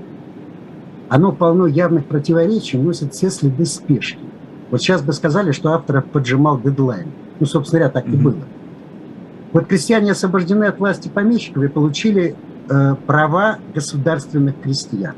[1.08, 4.18] Оно полно явных противоречий, носит все следы спешки.
[4.70, 7.06] Вот сейчас бы сказали, что автор поджимал дедлайн.
[7.40, 8.20] Ну, собственно говоря, так mm-hmm.
[8.20, 8.44] и было.
[9.54, 12.34] Вот крестьяне освобождены от власти помещиков и получили
[12.68, 15.14] э, права государственных крестьян.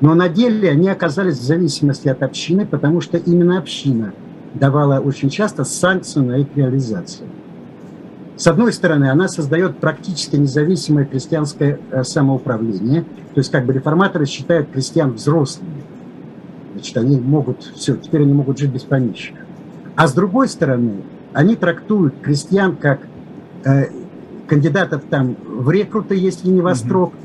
[0.00, 4.12] Но на деле они оказались в зависимости от общины, потому что именно община
[4.54, 7.26] давала очень часто санкцию на их реализацию.
[8.36, 13.02] С одной стороны, она создает практически независимое крестьянское э, самоуправление,
[13.34, 15.82] то есть как бы реформаторы считают крестьян взрослыми.
[16.74, 19.40] Значит, они могут, все, теперь они могут жить без помещика.
[19.96, 23.00] А с другой стороны, они трактуют крестьян как
[24.46, 27.16] кандидатов там в рекруты, если не во строк, угу.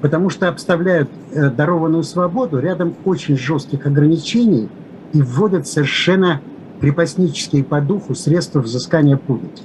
[0.00, 4.68] потому что обставляют э, дарованную свободу рядом очень жестких ограничений
[5.12, 6.40] и вводят совершенно
[6.80, 9.62] крепостнические по духу средства взыскания подати.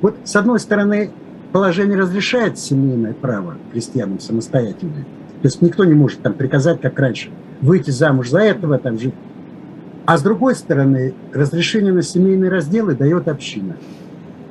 [0.00, 1.10] Вот, с одной стороны,
[1.52, 5.04] положение разрешает семейное право крестьянам самостоятельное.
[5.42, 9.14] То есть никто не может там приказать, как раньше, выйти замуж за этого, там жить.
[10.06, 13.76] А с другой стороны, разрешение на семейные разделы дает община.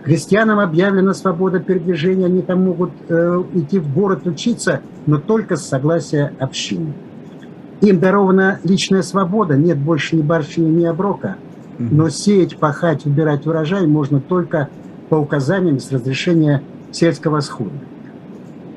[0.10, 5.68] Крестьянам объявлена свобода передвижения, они там могут э, идти в город учиться, но только с
[5.68, 6.94] согласия общины.
[7.82, 11.36] Им дарована личная свобода, нет больше ни барщины, ни оброка,
[11.78, 14.70] но сеять, пахать, убирать урожай можно только
[15.10, 17.78] по указаниям с разрешения сельского схода.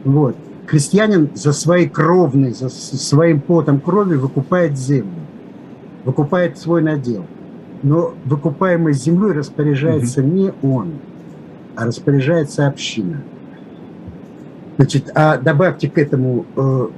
[0.04, 0.36] Вот.
[0.66, 5.22] Крестьянин за свои кровные, за своим потом крови выкупает землю,
[6.04, 7.24] выкупает свой надел.
[7.82, 10.92] Но выкупаемой землей распоряжается не он,
[11.76, 13.22] а распоряжается община.
[14.76, 16.88] Значит, а добавьте к этому э,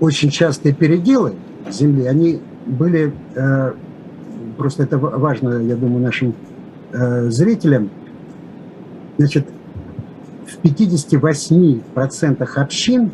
[0.00, 1.34] очень частые переделы,
[1.70, 3.72] земли, они были, э,
[4.56, 6.34] просто это важно, я думаю, нашим
[6.92, 7.90] э, зрителям,
[9.18, 9.46] значит,
[10.46, 13.10] в 58% общин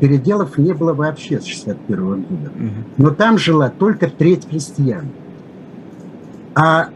[0.00, 2.50] переделов не было вообще с 61 года.
[2.96, 5.08] Но там жила только треть крестьян.
[6.54, 6.88] А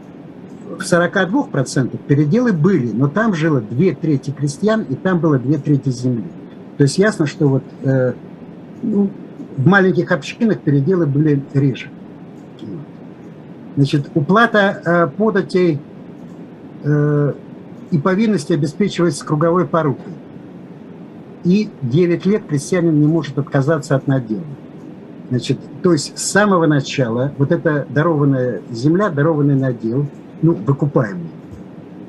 [0.77, 5.89] в 42% переделы были, но там жило две трети крестьян, и там было две трети
[5.89, 6.25] земли.
[6.77, 8.13] То есть ясно, что вот э,
[8.83, 9.09] ну,
[9.57, 11.89] в маленьких общинах переделы были реже.
[13.75, 15.79] Значит, уплата э, податей
[16.83, 17.33] э,
[17.91, 20.13] и повинности обеспечивается круговой порукой.
[21.43, 24.43] И 9 лет крестьянин не может отказаться от надела.
[25.29, 30.07] Значит, то есть с самого начала вот эта дарованная земля, дарованный надел,
[30.41, 31.29] ну, выкупаемый,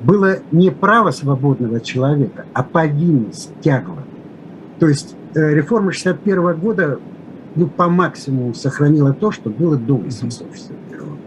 [0.01, 4.03] было не право свободного человека, а повинность, тягла.
[4.79, 6.99] То есть э, реформа 61 года
[7.55, 11.21] ну, по максимуму сохранила то, что было до 861 года.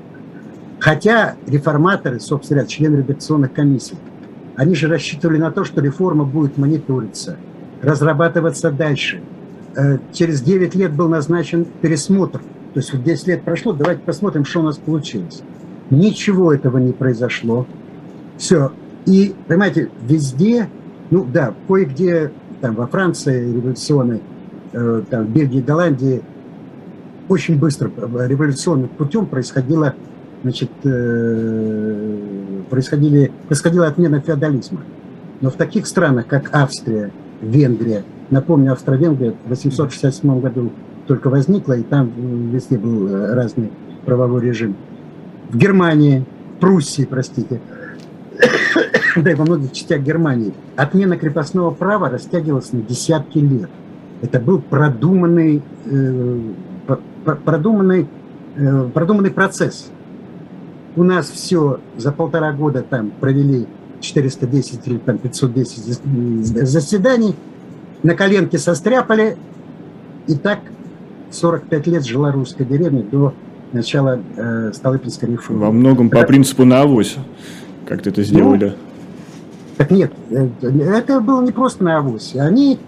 [0.79, 3.97] Хотя реформаторы, собственно, члены редакционных комиссий,
[4.57, 7.37] они же рассчитывали на то, что реформа будет мониториться,
[7.83, 9.21] разрабатываться дальше.
[9.77, 12.41] Э, через 9 лет был назначен пересмотр.
[12.73, 15.43] То есть вот 10 лет прошло, давайте посмотрим, что у нас получилось.
[15.91, 17.67] Ничего этого не произошло.
[18.39, 18.73] Все.
[19.07, 20.69] И, понимаете, везде,
[21.11, 24.21] ну да, кое-где там во Франции революционной,
[24.73, 26.23] э, там в Бельгии, Голландии
[27.29, 29.95] очень быстро э, революционным путем происходило,
[30.43, 32.19] значит, э,
[32.71, 34.81] происходили, происходила отмена феодализма.
[35.41, 40.71] Но в таких странах, как Австрия, Венгрия, напомню, Австро-Венгрия в 867 году
[41.09, 42.13] только возникла, и там
[42.53, 43.73] везде был разный
[44.07, 44.77] правовой режим.
[45.53, 46.25] В Германии,
[46.61, 47.61] Пруссии, простите,
[49.17, 53.69] да и во многих частях Германии, отмена крепостного права растягивалась на десятки лет.
[54.23, 56.39] Это был продуманный, э,
[57.45, 58.09] продуманный,
[58.57, 59.91] э, продуманный процесс.
[60.97, 63.67] У нас все за полтора года там провели
[64.01, 67.35] 410 или там 510 заседаний,
[68.03, 69.37] на коленке состряпали,
[70.27, 70.61] и так
[71.31, 73.35] 45 лет жила русская деревня до
[73.73, 75.61] начала э, Столыпинской реформы.
[75.61, 77.17] Во многом по принципу на авось
[77.87, 78.67] как-то это сделали.
[78.67, 78.73] Ну,
[79.77, 82.35] так нет, э, это было не просто на авось.
[82.37, 82.79] Они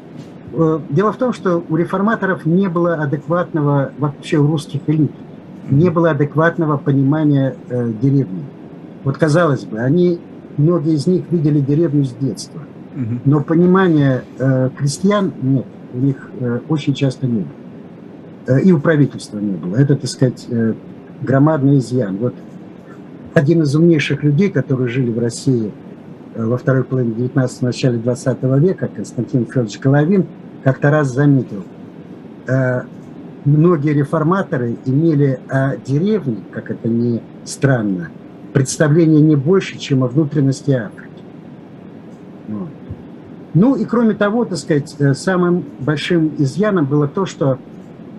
[0.53, 5.13] э, Дело в том, что у реформаторов не было адекватного, вообще у русских элит,
[5.71, 8.45] не было адекватного понимания э, деревни.
[9.03, 10.21] Вот казалось бы, они,
[10.57, 12.61] многие из них видели деревню с детства,
[13.25, 17.47] но понимания э, крестьян нет, у них э, очень часто нет.
[17.47, 17.64] Э,
[18.47, 19.77] и у правительства не было.
[19.77, 20.75] Это, так сказать, э,
[21.23, 22.17] громадный изъян.
[22.17, 22.35] Вот
[23.33, 25.73] один из умнейших людей, которые жили в России–
[26.35, 30.27] Э, во второй половине 19 начале 20 века Константин Федорович Головин
[30.65, 31.63] как-то раз заметил,
[32.49, 32.83] э,
[33.45, 38.11] многие реформаторы имели о деревне, как это не странно,
[38.53, 41.11] представление не больше, чем о внутренности Африки.
[42.49, 42.69] Вот.
[43.55, 47.59] Ну и кроме того, так сказать, э, самым большим изъяном было то, что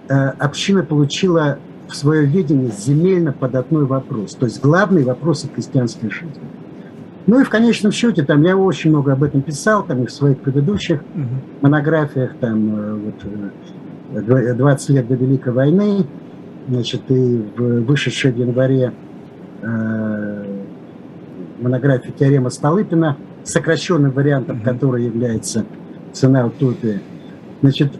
[0.07, 6.41] община получила в свое видение земельно-податной вопрос, то есть главный вопрос о крестьянской жизни.
[7.27, 10.11] Ну и в конечном счете, там я очень много об этом писал, там и в
[10.11, 11.23] своих предыдущих угу.
[11.61, 13.11] монографиях, там э,
[14.13, 16.05] вот, 20 э, лет до Великой войны,
[16.67, 18.93] значит, и в вышедшей в январе
[19.61, 20.45] э,
[21.59, 24.65] монографии теорема Столыпина, сокращенным вариантом, угу.
[24.65, 25.65] который является
[26.13, 26.99] цена утопии.
[27.61, 27.93] Значит,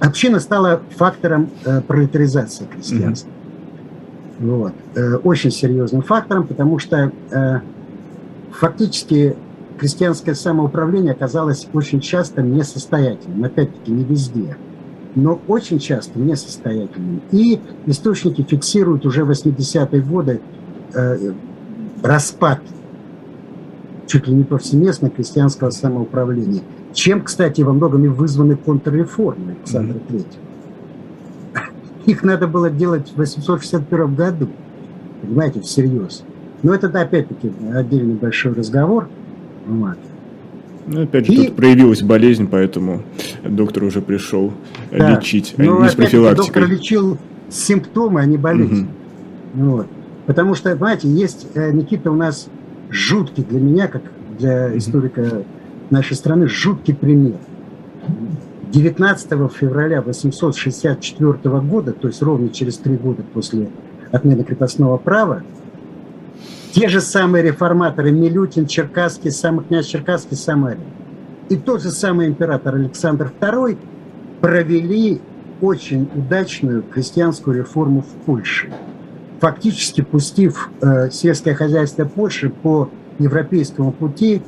[0.00, 3.30] община стала фактором э, пролетаризации крестьянства.
[4.38, 4.46] Угу.
[4.50, 4.72] Вот.
[4.94, 7.60] Э, очень серьезным фактором, потому что э,
[8.52, 9.36] фактически
[9.78, 14.56] крестьянское самоуправление оказалось очень часто несостоятельным, опять-таки не везде,
[15.14, 17.22] но очень часто несостоятельным.
[17.32, 20.40] И источники фиксируют уже 80-е годы
[20.94, 21.32] э,
[22.02, 22.60] распад
[24.08, 26.62] чуть ли не повсеместно крестьянского самоуправления,
[26.98, 30.24] чем, кстати, во многом и вызваны контрреформы Александра III.
[32.06, 34.48] Их надо было делать в 861 году,
[35.22, 36.24] понимаете, всерьез.
[36.64, 39.08] Но это, опять-таки, отдельный большой разговор.
[39.66, 39.96] Вот.
[40.88, 41.46] Ну, опять же, и...
[41.46, 43.02] тут проявилась болезнь, поэтому
[43.44, 44.52] доктор уже пришел
[44.90, 45.12] да.
[45.12, 46.46] лечить, а ну, не с профилактикой.
[46.46, 47.18] Доктор лечил
[47.48, 48.88] симптомы, а не болезнь.
[49.54, 49.64] Угу.
[49.66, 49.86] Вот.
[50.26, 52.48] Потому что, знаете, есть, э, Никита, у нас
[52.90, 54.02] жуткий для меня, как
[54.36, 55.44] для историка
[55.90, 57.36] нашей страны, жуткий пример.
[58.72, 63.70] 19 февраля 864 года, то есть ровно через три года после
[64.12, 65.42] отмены крепостного права,
[66.72, 70.80] те же самые реформаторы Милютин, Черкасский, сам князь Черкасский, Самарин.
[71.48, 73.78] И тот же самый император Александр II
[74.40, 75.20] провели
[75.60, 78.70] очень удачную крестьянскую реформу в Польше,
[79.40, 84.42] фактически пустив э, сельское хозяйство Польши по европейскому пути,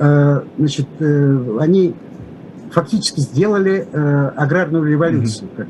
[0.00, 1.94] значит, э, они
[2.70, 5.48] фактически сделали э, аграрную революцию.
[5.54, 5.66] Как,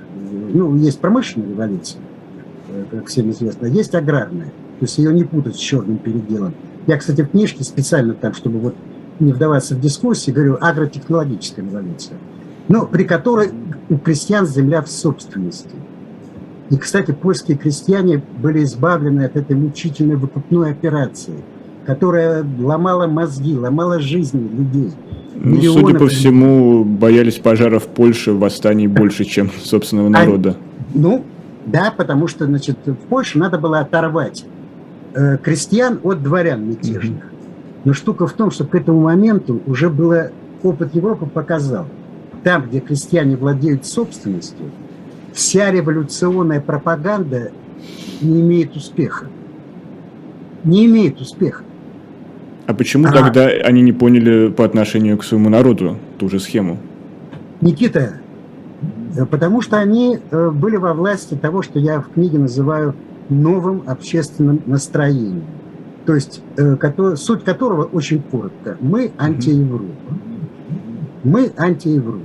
[0.53, 2.01] ну, есть промышленная революция,
[2.69, 4.53] э, как всем известно, есть аграрная.
[4.79, 6.55] То есть ее не путать с черным переделом.
[6.87, 8.75] Я, кстати, в книжке специально так, чтобы вот
[9.19, 12.17] не вдаваться в дискуссии, говорю агротехнологическая революция,
[12.69, 13.51] но при которой
[13.89, 15.75] у крестьян земля в собственности.
[16.71, 21.35] И, кстати, польские крестьяне были избавлены от этой мучительной выкупной операции,
[21.91, 24.93] которая ломала мозги, ломала жизни людей.
[25.35, 30.51] Ну, судя по всему, боялись пожаров в Польше, восстаний больше, чем собственного народа.
[30.51, 31.25] А, ну,
[31.67, 34.45] да, потому что, значит, в Польше надо было оторвать
[35.15, 37.25] э, крестьян от дворян мятежных.
[37.83, 40.31] Но штука в том, что к этому моменту уже было,
[40.63, 41.87] опыт Европы показал,
[42.45, 44.67] там, где крестьяне владеют собственностью,
[45.33, 47.51] вся революционная пропаганда
[48.21, 49.27] не имеет успеха.
[50.63, 51.65] Не имеет успеха.
[52.71, 56.79] А почему а, тогда они не поняли по отношению к своему народу ту же схему?
[57.61, 58.13] Никита,
[59.17, 62.95] э, потому что они э, были во власти того, что я в книге называю
[63.29, 65.43] новым общественным настроением
[66.07, 68.77] то есть э, который, суть которого очень коротко.
[68.81, 70.15] Мы антиевропа.
[71.25, 72.25] Мы антиевропа.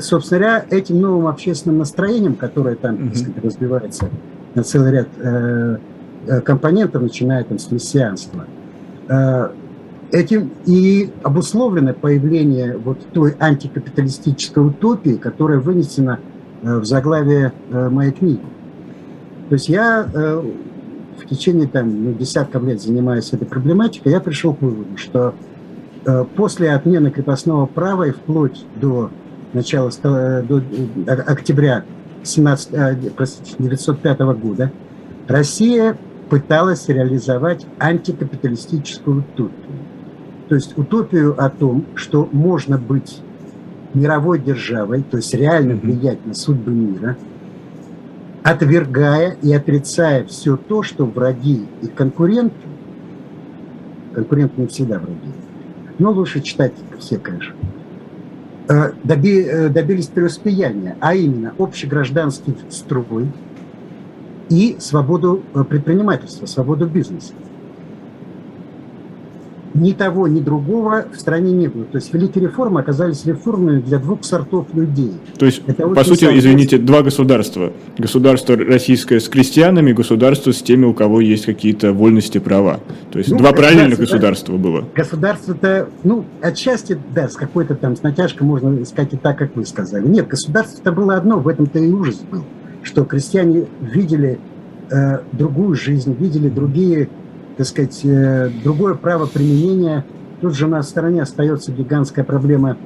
[0.00, 4.08] Собственно говоря, этим новым общественным настроением, которое там, так сказать, разбивается
[4.54, 5.08] на целый ряд
[6.44, 8.46] компонентов, начиная там с мессианства,
[10.12, 16.20] этим и обусловлено появление вот той антикапиталистической утопии, которая вынесена
[16.62, 18.40] э, в заглавие э, моей книги.
[19.48, 20.42] То есть я э,
[21.20, 25.34] в течение там, ну, десятков лет занимаясь этой проблематикой, я пришел к выводу, что
[26.04, 29.10] э, после отмены крепостного права и вплоть до
[29.52, 31.84] начала э, до э, октября
[32.22, 34.70] 17, э, 1905 года
[35.26, 35.96] Россия
[36.28, 39.76] пыталась реализовать антикапиталистическую утопию.
[40.48, 43.20] То есть утопию о том, что можно быть
[43.94, 47.16] мировой державой, то есть реально влиять на судьбы мира–
[48.46, 52.54] отвергая и отрицая все то, что враги и конкуренты,
[54.14, 55.32] конкуренты не всегда враги,
[55.98, 57.56] но лучше читать все, конечно,
[58.68, 63.26] э, доби, э, добились преуспеяния, а именно общегражданский строй
[64.48, 67.32] и свободу э, предпринимательства, свободу бизнеса
[69.80, 71.84] ни того, ни другого в стране не было.
[71.84, 75.12] То есть великие реформы оказались реформами для двух сортов людей.
[75.38, 77.72] То есть, Это по сути, извините, два государства.
[77.98, 82.80] Государство российское с крестьянами, государство с теми, у кого есть какие-то вольности, права.
[83.12, 84.84] То есть ну, два правильных государства было.
[84.94, 89.66] Государство-то, ну, отчасти, да, с какой-то там, с натяжкой можно сказать и так, как вы
[89.66, 90.06] сказали.
[90.06, 92.44] Нет, государство-то было одно, в этом-то и ужас был,
[92.86, 94.38] что крестьяне видели
[94.90, 97.08] э, другую жизнь, видели другие
[97.56, 100.04] так сказать, э, другое право применения.
[100.40, 102.76] Тут же на стороне остается гигантская проблема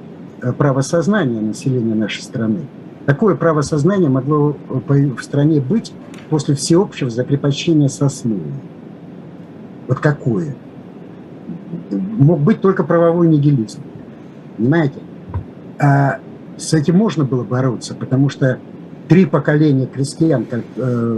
[0.43, 2.61] э, правосознания населения нашей страны.
[3.07, 4.57] Такое правосознание могло
[4.89, 5.93] э, в стране быть
[6.29, 8.53] после всеобщего закрепощения сословия.
[9.89, 10.55] Вот какое?
[11.91, 13.81] Мог быть только правовой нигилизм.
[14.57, 15.01] Понимаете?
[15.81, 16.19] А
[16.57, 18.59] с этим можно было бороться, потому что
[19.11, 20.47] три поколения крестьян,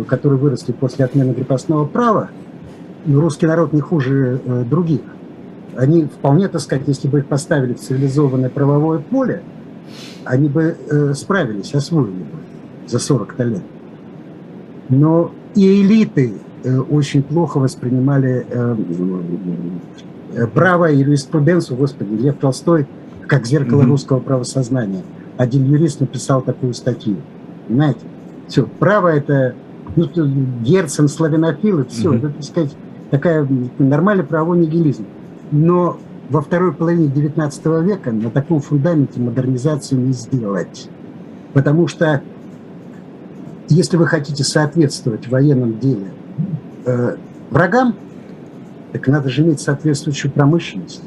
[0.08, 2.30] которые выросли после отмены крепостного права,
[3.06, 5.02] русский народ не хуже э, других.
[5.76, 9.42] Они вполне, так сказать, если бы их поставили в цивилизованное правовое поле,
[10.24, 13.62] они бы э, справились, освоили бы за 40 лет.
[14.88, 16.32] Но и элиты
[16.64, 18.76] э, очень плохо воспринимали э,
[20.34, 22.86] э, право и юриспруденцию, господи, Лев Толстой,
[23.26, 23.86] как зеркало mm-hmm.
[23.86, 25.02] русского правосознания.
[25.36, 27.16] Один юрист написал такую статью.
[27.72, 28.00] Понимаете?
[28.48, 29.54] Все, право это
[29.96, 30.06] ну,
[30.62, 32.18] Герцен, славянофилы, все, mm-hmm.
[32.18, 32.76] это, так сказать,
[33.10, 33.48] такая
[33.78, 35.06] нормальный правовой нигилизм.
[35.50, 35.98] Но
[36.28, 40.90] во второй половине XIX века на таком фундаменте модернизацию не сделать.
[41.54, 42.20] Потому что
[43.70, 46.12] если вы хотите соответствовать в военном деле
[46.84, 47.16] э,
[47.50, 47.94] врагам,
[48.92, 51.02] так надо же иметь соответствующую промышленность.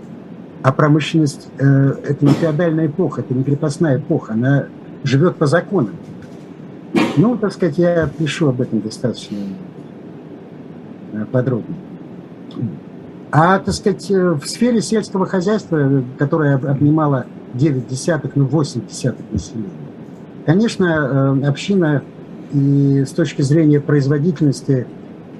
[0.63, 1.63] А промышленность э,–
[2.07, 4.65] это не феодальная эпоха, это не крепостная эпоха, она
[5.03, 5.93] живет по законам.
[7.17, 9.37] Ну, так сказать, я пишу об этом достаточно
[11.13, 11.75] э, подробно.
[13.31, 19.25] А, так сказать, э, в сфере сельского хозяйства, которая обнимала 9 десятых, ну 8 десятых
[19.31, 19.69] населения,
[20.45, 22.03] конечно, э, община
[22.53, 24.87] и с точки зрения производительности,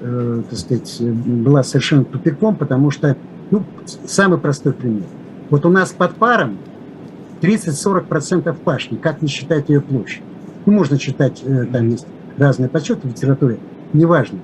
[0.02, 3.16] так сказать, была совершенно тупиком, потому что,
[3.50, 3.62] ну,
[4.04, 5.04] самый простой пример.
[5.48, 6.58] Вот у нас под паром
[7.40, 10.22] 30-40% пашни, как не считать ее площадь.
[10.66, 12.06] Ну, можно читать, э, там есть
[12.36, 13.58] разные подсчеты в литературе,
[13.92, 14.40] неважно.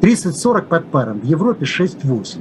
[0.00, 2.38] 30-40 под паром, в Европе 6-8.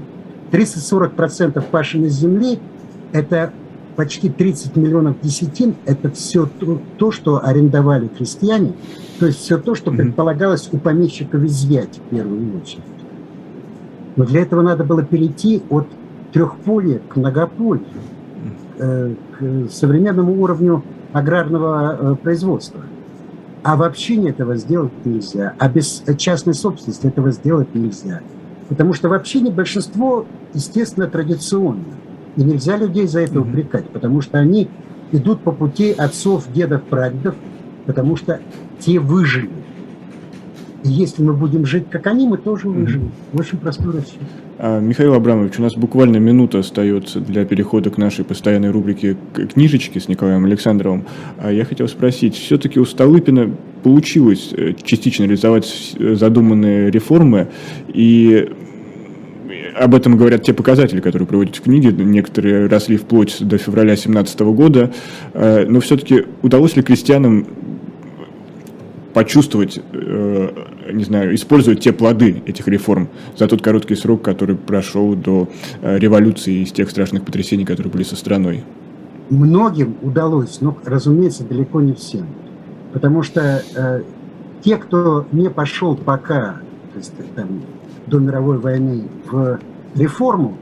[0.52, 2.60] 30-40% пашенной земли–
[3.14, 3.52] это
[3.96, 8.74] почти 30 миллионов десятин– это все то, то, что арендовали крестьяне,
[9.20, 12.84] то есть все то, что предполагалось у помещиков изъять в первую очередь.
[14.16, 15.88] Но для этого надо было перейти от
[16.34, 17.86] трехполья к многополью,
[18.78, 20.84] э, к современному уровню
[21.14, 22.82] аграрного э, производства.
[23.66, 28.22] А в общине этого сделать нельзя, а без частной собственности этого сделать нельзя.
[28.70, 31.84] Потому что в общине большинство, естественно, традиционно.
[32.36, 34.70] И нельзя людей за это упрекать, потому что они
[35.12, 37.34] идут по пути отцов, дедов, прадедов,
[37.88, 38.40] потому что
[38.78, 39.50] те выжили.
[40.84, 43.14] И если мы будем жить, как они, мы тоже выживем.
[43.34, 44.22] Очень простой расчет.
[44.58, 49.18] А, Михаил Абрамович, у нас буквально минута остается для перехода к нашей постоянной рубрике
[49.54, 51.06] «Книжечки» с Николаем Александровым.
[51.38, 53.52] А я хотел спросить, все-таки у Столыпина
[53.84, 57.50] получилось э, частично реализовать задуманные реформы,
[57.90, 58.50] и
[59.76, 61.92] об этом говорят те показатели, которые приводят в книге.
[61.92, 64.94] Некоторые росли вплоть до февраля 2017 года.
[65.34, 67.46] Э, но все-таки удалось ли крестьянам
[69.14, 70.50] почувствовать, э,
[70.92, 75.50] не знаю, использовать те плоды этих реформ за тот короткий срок, который прошел до
[75.82, 78.64] э, революции из тех страшных потрясений, которые были со страной?
[79.30, 82.28] Многим удалось, но, разумеется, далеко не всем.
[82.94, 84.04] Потому что э,
[84.64, 86.58] те, кто не пошел пока,
[86.94, 87.62] то есть там,
[88.08, 89.60] до мировой войны в
[89.96, 90.58] реформу,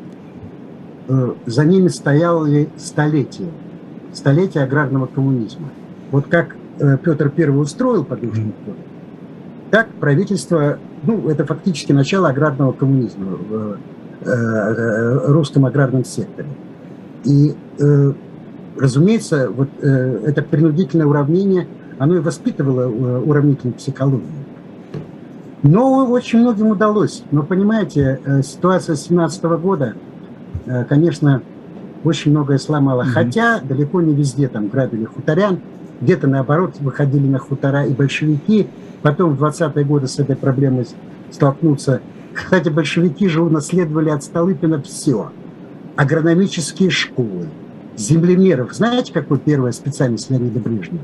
[1.08, 3.52] э, за ними стояли столетия,
[4.14, 5.70] столетия аграрного коммунизма.
[6.12, 8.78] Вот как э, Петр I устроил подушный фонд,
[9.74, 13.78] так правительство, ну, это фактически начало аграрного коммунизма в
[14.24, 16.48] э, русском аграрном секторе.
[17.26, 17.56] И,
[18.78, 21.68] разумеется, вот это принудительное уравнение,
[21.98, 22.88] оно и воспитывало
[23.22, 24.28] уравнительную психологию.
[25.64, 27.24] Но очень многим удалось.
[27.32, 29.96] Но понимаете, э, ситуация с 17 года,
[30.68, 31.42] э, конечно,
[32.04, 33.04] очень многое сломала.
[33.04, 33.12] Mm-hmm.
[33.12, 35.60] Хотя далеко не везде там грабили хуторян,
[36.02, 38.68] где-то наоборот выходили на хутора и большевики.
[39.04, 40.88] Потом в 20-е годы с этой проблемой
[41.30, 42.02] столкнуться.
[42.34, 45.32] Кстати, большевики же унаследовали от Столыпина все.
[45.96, 47.50] Агрономические школы,
[47.96, 48.74] землемеров.
[48.74, 51.04] Знаете, какой первая специальность Леонида Брежнева?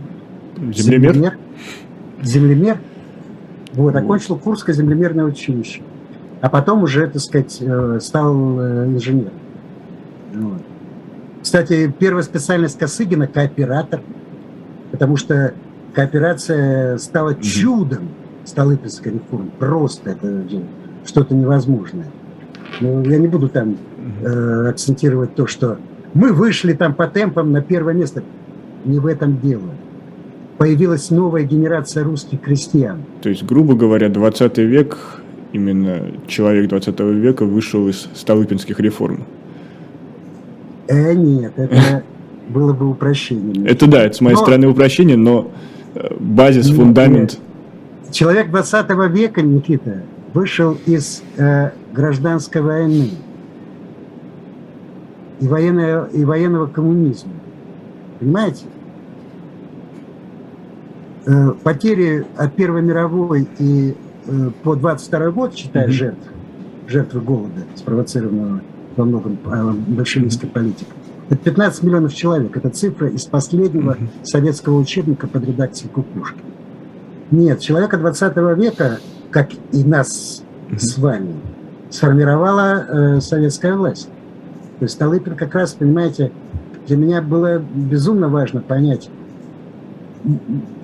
[0.73, 1.13] Землемер?
[1.13, 1.37] Землемер.
[2.23, 2.77] Землемер
[3.73, 5.81] вот, окончил Курское землемерное училище.
[6.41, 9.33] А потом уже, так сказать, э, стал э, инженером.
[10.33, 10.61] Вот.
[11.41, 14.01] Кстати, первая специальность Косыгина– кооператор,
[14.91, 15.53] потому что
[15.99, 18.09] кооперация стала чудом
[18.45, 19.49] Столыпинской реформы.
[19.59, 20.43] Просто это
[21.05, 22.07] что-то невозможное.
[22.79, 23.77] Но я не буду там
[24.23, 25.77] э, акцентировать то, что
[26.13, 28.23] мы вышли там по темпам на первое место.
[28.85, 29.69] Не в этом дело
[30.57, 32.99] появилась новая генерация русских крестьян.
[33.21, 34.97] То есть, грубо говоря, 20 век,
[35.53, 39.25] именно человек 20 века вышел из столыпинских реформ.
[40.87, 42.03] Э, нет, это
[42.49, 43.65] было бы упрощение.
[43.67, 44.41] Это да, это с моей но...
[44.41, 45.51] стороны упрощение, но
[46.19, 47.39] базис, фундамент...
[48.11, 50.01] Человек 20 века, Никита,
[50.33, 53.11] вышел из э, гражданской войны
[55.39, 57.31] и, военного, и военного коммунизма.
[58.19, 58.65] Понимаете?
[61.25, 65.91] Э, потери от Первой мировой и э, по 22 год, считая mm-hmm.
[65.91, 66.27] жертв,
[66.87, 68.61] жертвы голода, спровоцированного
[68.95, 70.95] во многом э, большевистской политикой,
[71.29, 72.57] это 15 миллионов человек.
[72.57, 74.23] Это цифра из последнего mm-hmm.
[74.25, 76.39] советского учебника под редакцией Кукушки.
[77.29, 78.99] Нет, человека 20 века,
[79.29, 80.79] как и нас mm-hmm.
[80.79, 81.35] с вами,
[81.91, 82.85] сформировала
[83.17, 84.09] э, советская власть.
[84.79, 86.31] То есть Столыпин как раз, понимаете,
[86.87, 89.09] для меня было безумно важно понять,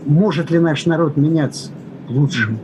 [0.06, 1.70] может ли наш народ меняться
[2.08, 2.56] лучше.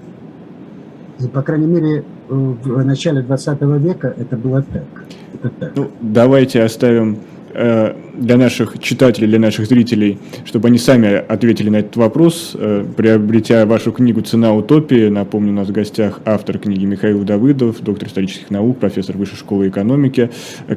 [1.19, 5.05] И, по крайней мере, в начале 20 века это было так.
[5.33, 5.71] Это так.
[5.75, 7.17] Ну, давайте оставим
[7.53, 12.85] Э, для наших читателей, для наших зрителей, чтобы они сами ответили на этот вопрос, э,
[12.95, 15.09] приобретя вашу книгу «Цена утопии».
[15.09, 19.67] Напомню, у нас в гостях автор книги Михаил Давыдов, доктор исторических наук, профессор Высшей школы
[19.69, 20.29] экономики.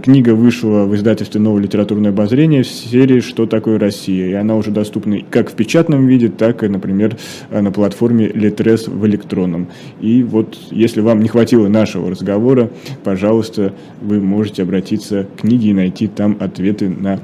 [0.02, 4.28] Книга вышла в издательстве «Новое литературное обозрение» в серии «Что такое Россия?».
[4.28, 7.16] И она уже доступна как в печатном виде, так и, например,
[7.50, 9.68] на платформе Литрес в электронном.
[10.00, 12.70] И вот, если вам не хватило нашего разговора,
[13.04, 17.18] пожалуйста, вы можете обратиться к книге и найти там ответ ответы на э,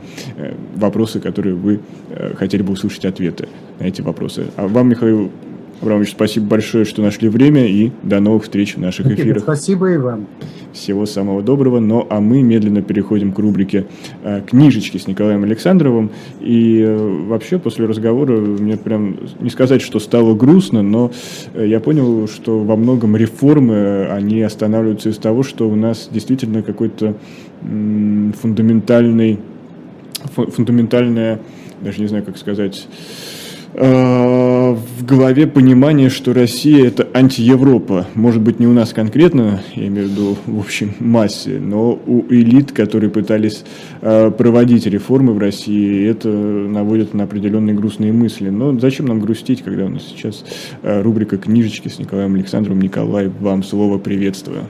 [0.77, 1.81] вопросы, которые вы
[2.11, 3.49] э, хотели бы услышать ответы
[3.79, 4.47] на эти вопросы.
[4.57, 5.31] А вам, Михаил
[5.81, 9.43] Абрамович, спасибо большое, что нашли время, и до новых встреч в наших эфирах.
[9.43, 10.27] Спасибо и вам.
[10.75, 11.81] Всего самого доброго.
[11.81, 13.87] Ну, а мы медленно переходим к рубрике
[14.23, 16.11] э, «Книжечки» с Николаем Александровым.
[16.41, 21.13] И э, вообще после разговора мне прям, не сказать, что стало грустно, но
[21.55, 26.63] э, я понял, что во многом реформы, они останавливаются из того, что у нас действительно
[26.63, 27.17] какой-то
[27.63, 29.39] фундаментальный,
[30.35, 31.41] фундаментальная,
[31.81, 32.87] даже не знаю, как сказать,
[33.73, 38.07] Э, в голове понимание, что Россия это антиевропа.
[38.15, 42.25] Может быть, не у нас конкретно, я имею в виду в общем массе, но у
[42.31, 43.65] элит, которые пытались
[44.01, 48.49] э, проводить реформы в России, это наводит на определенные грустные мысли.
[48.49, 50.45] Но зачем нам грустить, когда у нас сейчас
[50.83, 52.83] э, рубрика «Книжечки» с Николаем Александровым.
[52.83, 54.65] Николай, вам слово приветствую.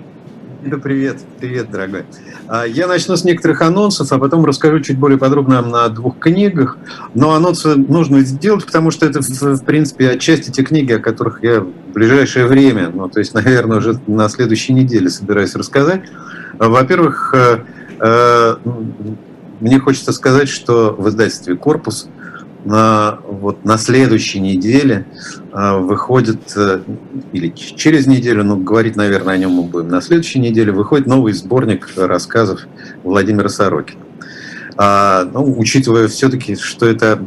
[0.62, 2.04] Да привет, привет, дорогой.
[2.46, 6.76] А, я начну с некоторых анонсов, а потом расскажу чуть более подробно на двух книгах.
[7.14, 11.60] Но анонсы нужно сделать, потому что это, в принципе, отчасти те книги, о которых я
[11.60, 16.02] в ближайшее время, ну, то есть, наверное, уже на следующей неделе собираюсь рассказать.
[16.58, 17.60] Во-первых, э,
[17.98, 18.56] э,
[19.60, 22.08] мне хочется сказать, что в издательстве «Корпус»
[22.64, 25.06] на, вот, на следующей неделе
[25.52, 26.80] э, выходит, э,
[27.32, 31.32] или через неделю, ну, говорить, наверное, о нем мы будем, на следующей неделе выходит новый
[31.32, 32.60] сборник рассказов
[33.02, 34.00] Владимира Сорокина.
[34.82, 37.20] А, ну, учитывая все-таки, что это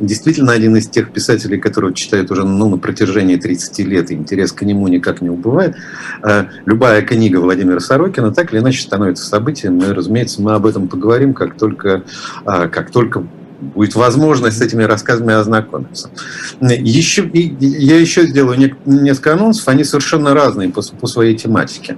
[0.00, 4.52] действительно один из тех писателей, которого читают уже ну, на протяжении 30 лет, и интерес
[4.52, 5.74] к нему никак не убывает,
[6.22, 10.86] а, любая книга Владимира Сорокина так или иначе становится событием, и, разумеется, мы об этом
[10.86, 12.04] поговорим, как только,
[12.44, 13.24] а, как только
[13.62, 16.10] будет возможность с этими рассказами ознакомиться.
[16.60, 21.96] Еще, я еще сделаю несколько анонсов, они совершенно разные по, по своей тематике.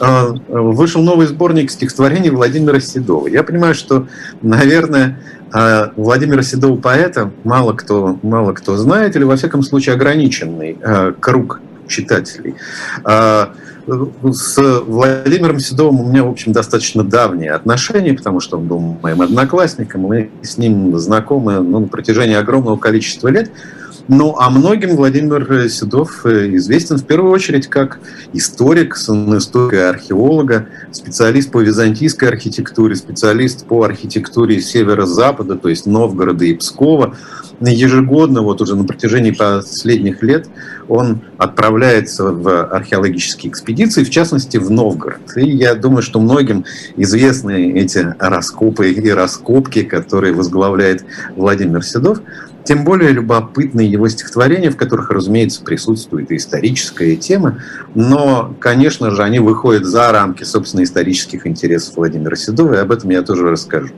[0.00, 3.28] А, вышел новый сборник стихотворений Владимира Седова.
[3.28, 4.08] Я понимаю, что,
[4.42, 5.20] наверное,
[5.52, 11.12] а, Владимира Седова поэта мало кто, мало кто знает, или во всяком случае ограниченный а,
[11.12, 12.54] круг читателей.
[13.86, 19.22] С Владимиром Седовым у меня, в общем, достаточно давние отношения, потому что он был моим
[19.22, 23.50] одноклассником, мы с ним знакомы ну, на протяжении огромного количества лет.
[24.08, 28.00] Ну, а многим Владимир Седов известен в первую очередь как
[28.32, 36.44] историк, историк и археолога, специалист по византийской архитектуре, специалист по архитектуре северо-запада, то есть Новгорода
[36.44, 37.14] и Пскова
[37.68, 40.48] ежегодно, вот уже на протяжении последних лет,
[40.88, 45.36] он отправляется в археологические экспедиции, в частности, в Новгород.
[45.36, 46.64] И я думаю, что многим
[46.96, 51.04] известны эти раскопы и раскопки, которые возглавляет
[51.36, 52.20] Владимир Седов.
[52.62, 57.62] Тем более любопытны его стихотворения, в которых, разумеется, присутствует и историческая тема,
[57.94, 63.10] но, конечно же, они выходят за рамки, собственно, исторических интересов Владимира Седова, и об этом
[63.10, 63.88] я тоже расскажу.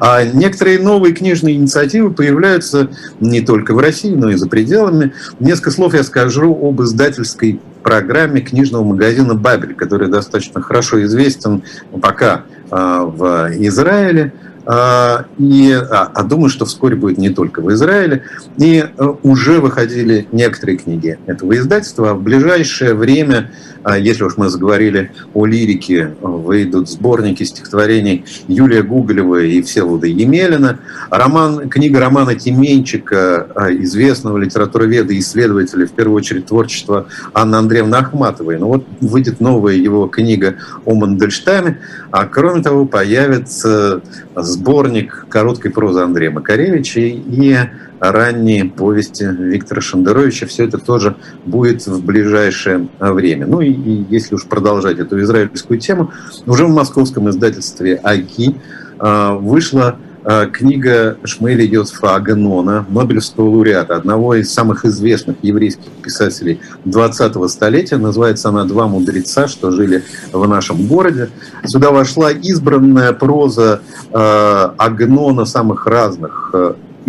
[0.00, 2.87] А некоторые новые книжные инициативы появляются
[3.20, 5.12] не только в России, но и за пределами.
[5.40, 11.62] Несколько слов я скажу об издательской программе книжного магазина «Бабель», который достаточно хорошо известен
[12.02, 14.32] пока а, в Израиле.
[14.70, 18.24] А, и, а, а думаю, что вскоре будет не только в Израиле.
[18.58, 22.12] И э, уже выходили некоторые книги этого издательства.
[22.12, 29.42] В ближайшее время а если уж мы заговорили о лирике, выйдут сборники стихотворений Юлия Гуголева
[29.42, 30.78] и Всеволода Емелина.
[31.10, 37.96] Роман, книга романа Тименчика, а, известного литературоведа и исследователя, в первую очередь, творчества Анны Андреевны
[37.96, 38.58] Ахматовой.
[38.58, 41.78] Ну вот выйдет новая его книга о Мандельштаме,
[42.10, 44.02] а кроме того появится
[44.36, 47.56] сборник короткой прозы Андрея Макаревича и
[48.00, 50.46] ранние повести Виктора Шендеровича.
[50.46, 53.46] Все это тоже будет в ближайшее время.
[53.46, 56.12] Ну и, и если уж продолжать эту израильскую тему,
[56.46, 58.54] уже в московском издательстве «Аки»
[58.98, 66.60] а, вышла а, книга Шмейля Йосифа Аганона, Нобелевского лауреата, одного из самых известных еврейских писателей
[66.84, 67.96] 20-го столетия.
[67.96, 71.30] Называется она «Два мудреца, что жили в нашем городе».
[71.64, 73.80] Сюда вошла избранная проза
[74.10, 76.50] э, Агнона самых разных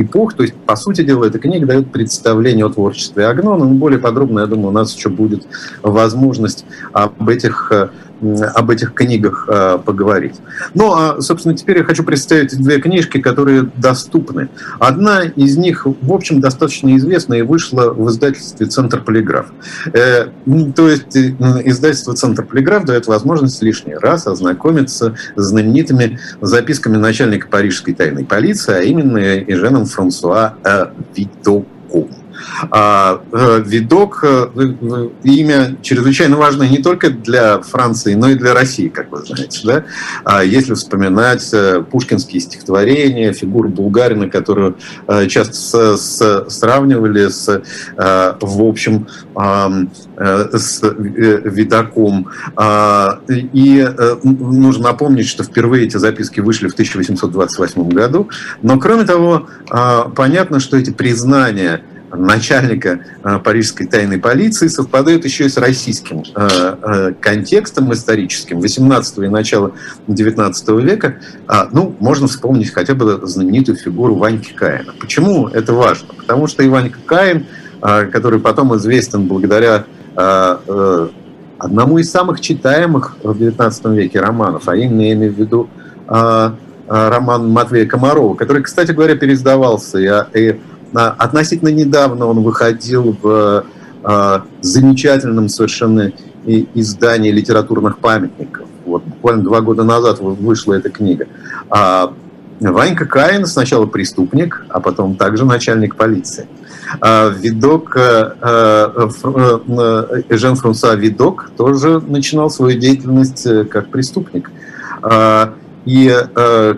[0.01, 0.33] эпох.
[0.33, 3.65] То есть, по сути дела, эта книга дает представление о творчестве Агнона.
[3.65, 5.47] Но более подробно, я думаю, у нас еще будет
[5.81, 7.89] возможность об этих э,
[8.55, 10.35] об этих книгах э, поговорить.
[10.73, 14.49] Ну, а, собственно, теперь я хочу представить две книжки, которые доступны.
[14.79, 19.47] Одна из них, в общем, достаточно известна и вышла в издательстве «Центр Полиграф».
[19.93, 20.27] Э,
[20.75, 27.93] то есть издательство «Центр Полиграф» дает возможность лишний раз ознакомиться с знаменитыми записками начальника парижской
[27.93, 30.55] тайной полиции, а именно Эженом Франсуа
[31.15, 32.09] Витоку.
[32.71, 33.21] А
[33.65, 34.23] Видок–
[35.23, 39.59] имя чрезвычайно важное не только для Франции, но и для России, как вы знаете.
[39.63, 39.83] Да?
[40.23, 41.53] А если вспоминать
[41.91, 44.75] пушкинские стихотворения, фигуру Булгарина, которую
[45.27, 47.61] часто сравнивали с,
[47.95, 49.07] в общем,
[50.15, 52.27] с Видаком.
[53.53, 53.87] И
[54.23, 58.29] нужно напомнить, что впервые эти записки вышли в 1828 году.
[58.61, 61.81] Но, кроме того, а, понятно, что эти признания
[62.11, 69.27] начальника а, парижской тайной полиции совпадают еще и с российским а, контекстом историческим 18 и
[69.27, 69.71] начала
[70.07, 71.15] 19 века.
[71.71, 74.93] Ну, можно вспомнить хотя бы знаменитую фигуру Ваньки Каина.
[74.99, 76.09] Почему это важно?
[76.17, 77.45] Потому что Иванька Каин,
[77.81, 79.85] который потом известен благодаря
[80.15, 81.09] э,
[81.59, 85.69] одному из самых читаемых в XIX веке романов, а именно я имею в виду
[86.07, 86.55] а,
[86.87, 89.99] а, роман Матвея Комарова, который, кстати говоря, переиздавался.
[89.99, 90.27] И, а,
[90.93, 93.65] относительно недавно он выходил в
[94.03, 96.11] а, замечательном совершенно
[96.45, 98.67] издании литературных памятников.
[98.85, 101.27] Вот буквально два года назад вышла эта книга.
[101.69, 102.13] А,
[102.59, 106.47] Ванька Каин сначала преступник, а потом также начальник полиции.
[107.01, 109.09] А, Видок, э, э,
[110.29, 114.51] э, Жен Фрунса Видок тоже начинал свою деятельность как преступник.
[115.91, 116.13] И,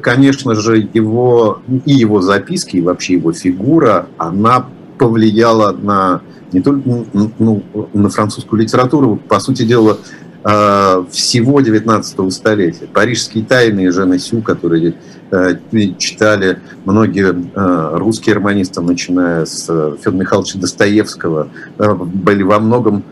[0.02, 6.22] конечно же, его, и его записки, и вообще его фигура, она повлияла на
[6.54, 9.98] не только ну, на французскую литературу, по сути дела,
[10.44, 12.88] всего 19 столетия.
[12.88, 14.96] Парижские тайны Жена Сю, которые
[15.32, 15.56] Э,
[15.98, 21.48] читали многие э, русские романисты, начиная с э, Федора Михайловича Достоевского,
[21.78, 23.04] были во многом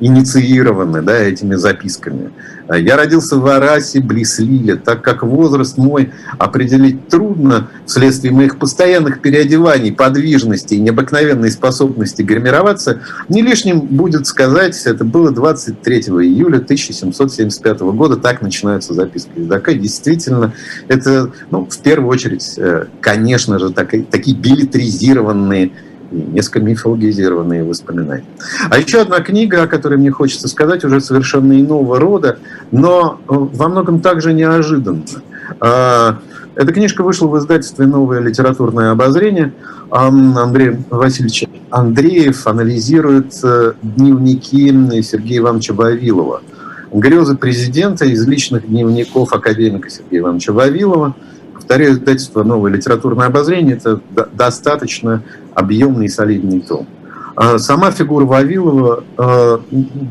[0.00, 2.30] инициированы да, этими записками.
[2.68, 9.22] Я родился в Арасе, близ Лиля, так как возраст мой определить трудно вследствие моих постоянных
[9.22, 17.80] переодеваний, подвижности и необыкновенной способности гримироваться, не лишним будет сказать, это было 23 июля 1775
[17.80, 19.72] года, так начинаются записки Ездака.
[19.72, 20.52] Действительно,
[20.88, 25.72] это, ну, в первую очередь, э, конечно же, так, такие билетризированные
[26.10, 28.24] и несколько мифологизированные воспоминания.
[28.70, 32.38] А еще одна книга, о которой мне хочется сказать, уже совершенно иного рода,
[32.70, 35.02] но э, во многом также неожиданно.
[35.60, 36.18] А,
[36.54, 39.52] эта книжка вышла в издательстве «Новое литературное обозрение».
[39.90, 44.68] Андрей Васильевич Андреев анализирует э, дневники
[45.02, 46.42] Сергея Ивановича Вавилова.
[46.92, 51.14] Грезы президента из личных дневников академика Сергея Ивановича Вавилова–
[51.68, 54.00] повторяю, издательство «Новое литературное обозрение»– это
[54.32, 55.22] достаточно
[55.54, 56.86] объемный и солидный том.
[57.40, 59.58] А сама фигура Вавилова э,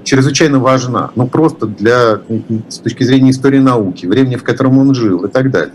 [0.05, 2.21] чрезвычайно важна, ну просто для,
[2.69, 5.73] с точки зрения истории науки, времени, в котором он жил и так далее.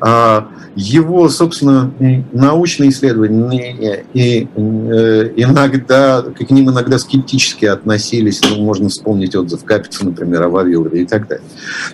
[0.00, 1.92] А его, собственно,
[2.32, 10.06] научные исследования и э, иногда, к ним иногда скептически относились, ну, можно вспомнить отзыв Капица,
[10.06, 11.44] например, о Вавилове и так далее.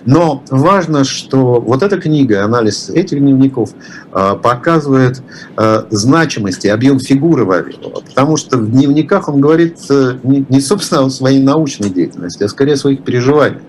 [0.05, 3.71] Но важно, что вот эта книга, анализ этих дневников
[4.11, 5.21] показывает
[5.89, 11.05] значимость и объем фигуры Вавилова, потому что в дневниках дневниках он говорит э, не, собственно,
[11.05, 13.61] о своей научной деятельности, а скорее о своих переживаниях.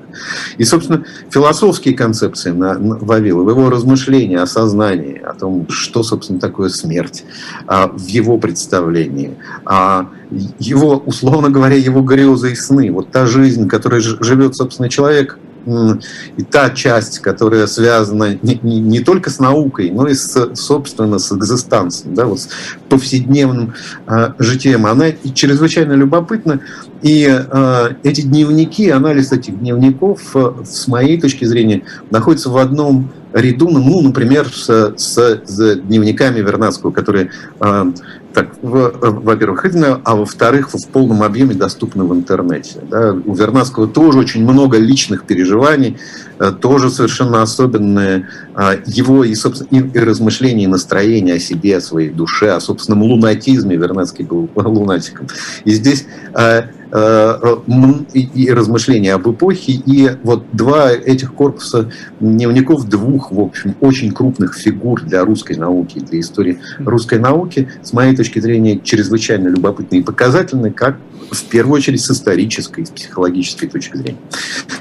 [0.58, 6.38] И, собственно, философские концепции на, на Вавилов, его размышления о сознании, о том, что, собственно,
[6.38, 7.24] такое смерть
[7.66, 10.10] а, в его представлении, а,
[10.58, 16.42] его, условно говоря, его грезы и сны, вот та жизнь, которой живет, собственно, человек– и
[16.42, 21.32] та часть, которая связана не, не, не только с наукой, но и, с, собственно, с
[21.32, 22.48] экзистенцией, да, вот с
[22.88, 23.74] повседневным
[24.06, 26.60] э, житием, она чрезвычайно любопытна.
[27.02, 33.10] И э, эти дневники, анализ этих дневников, э, с моей точки зрения, находится в одном
[33.32, 37.92] ряду, ну, например, с, с, с дневниками Вернадского, которые э,
[38.34, 39.66] так, во-первых,
[40.04, 42.80] а во-вторых, в полном объеме доступны в интернете.
[42.90, 43.12] Да.
[43.12, 45.98] У Вернадского тоже очень много личных переживаний,
[46.38, 51.80] э, тоже совершенно особенные э, его и, собственно, и размышления, и настроения о себе, о
[51.80, 53.76] своей душе, о собственном лунатизме.
[53.76, 55.26] Вернадский был лунатиком.
[55.64, 56.62] И здесь э,
[56.94, 61.90] и размышления об эпохе, и вот два этих корпуса
[62.20, 67.94] дневников двух, в общем, очень крупных фигур для русской науки, для истории русской науки, с
[67.94, 70.98] моей точки зрения, чрезвычайно любопытный и показательный, как
[71.32, 74.18] в первую очередь с исторической, с психологической точки зрения.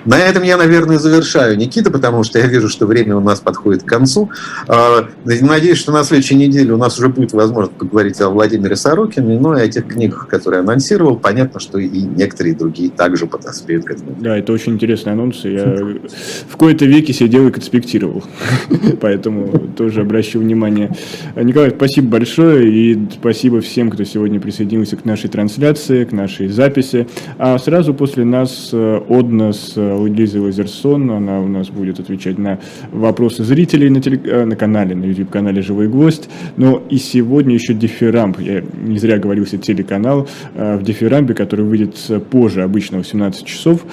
[0.05, 3.83] На этом я, наверное, завершаю, Никита, потому что я вижу, что время у нас подходит
[3.83, 4.29] к концу.
[4.67, 9.39] А, надеюсь, что на следующей неделе у нас уже будет возможность поговорить о Владимире Сорокине,
[9.39, 11.17] но и о тех книгах, которые анонсировал.
[11.17, 14.15] Понятно, что и некоторые другие также подоспеют к этому.
[14.19, 15.43] Да, это очень интересный анонс.
[15.43, 15.75] Я
[16.47, 18.23] в кои-то веки сидел и конспектировал.
[19.01, 20.91] Поэтому тоже обращу внимание.
[21.35, 27.07] Николай, спасибо большое и спасибо всем, кто сегодня присоединился к нашей трансляции, к нашей записи.
[27.37, 32.37] А сразу после нас э, Одна с э, Лизой Лазерсон, она у нас будет отвечать
[32.37, 32.59] на
[32.91, 34.19] вопросы зрителей на, теле...
[34.25, 36.29] Э, на канале, на YouTube-канале «Живой гвоздь».
[36.57, 41.95] Но и сегодня еще дифирамб, я не зря говорился телеканал, в дифирамбе, который выйдет
[42.29, 43.85] позже обычно в 17 часов,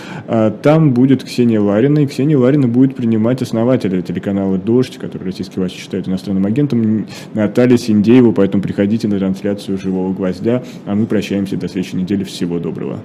[0.63, 5.79] там будет Ксения Ларина, и Ксения Ларина будет принимать основателя телеканала «Дождь», который российский власти
[5.79, 11.69] считают иностранным агентом, Наталья Синдеева, поэтому приходите на трансляцию «Живого гвоздя», а мы прощаемся до
[11.69, 12.25] следующей недели.
[12.39, 13.03] Всего доброго.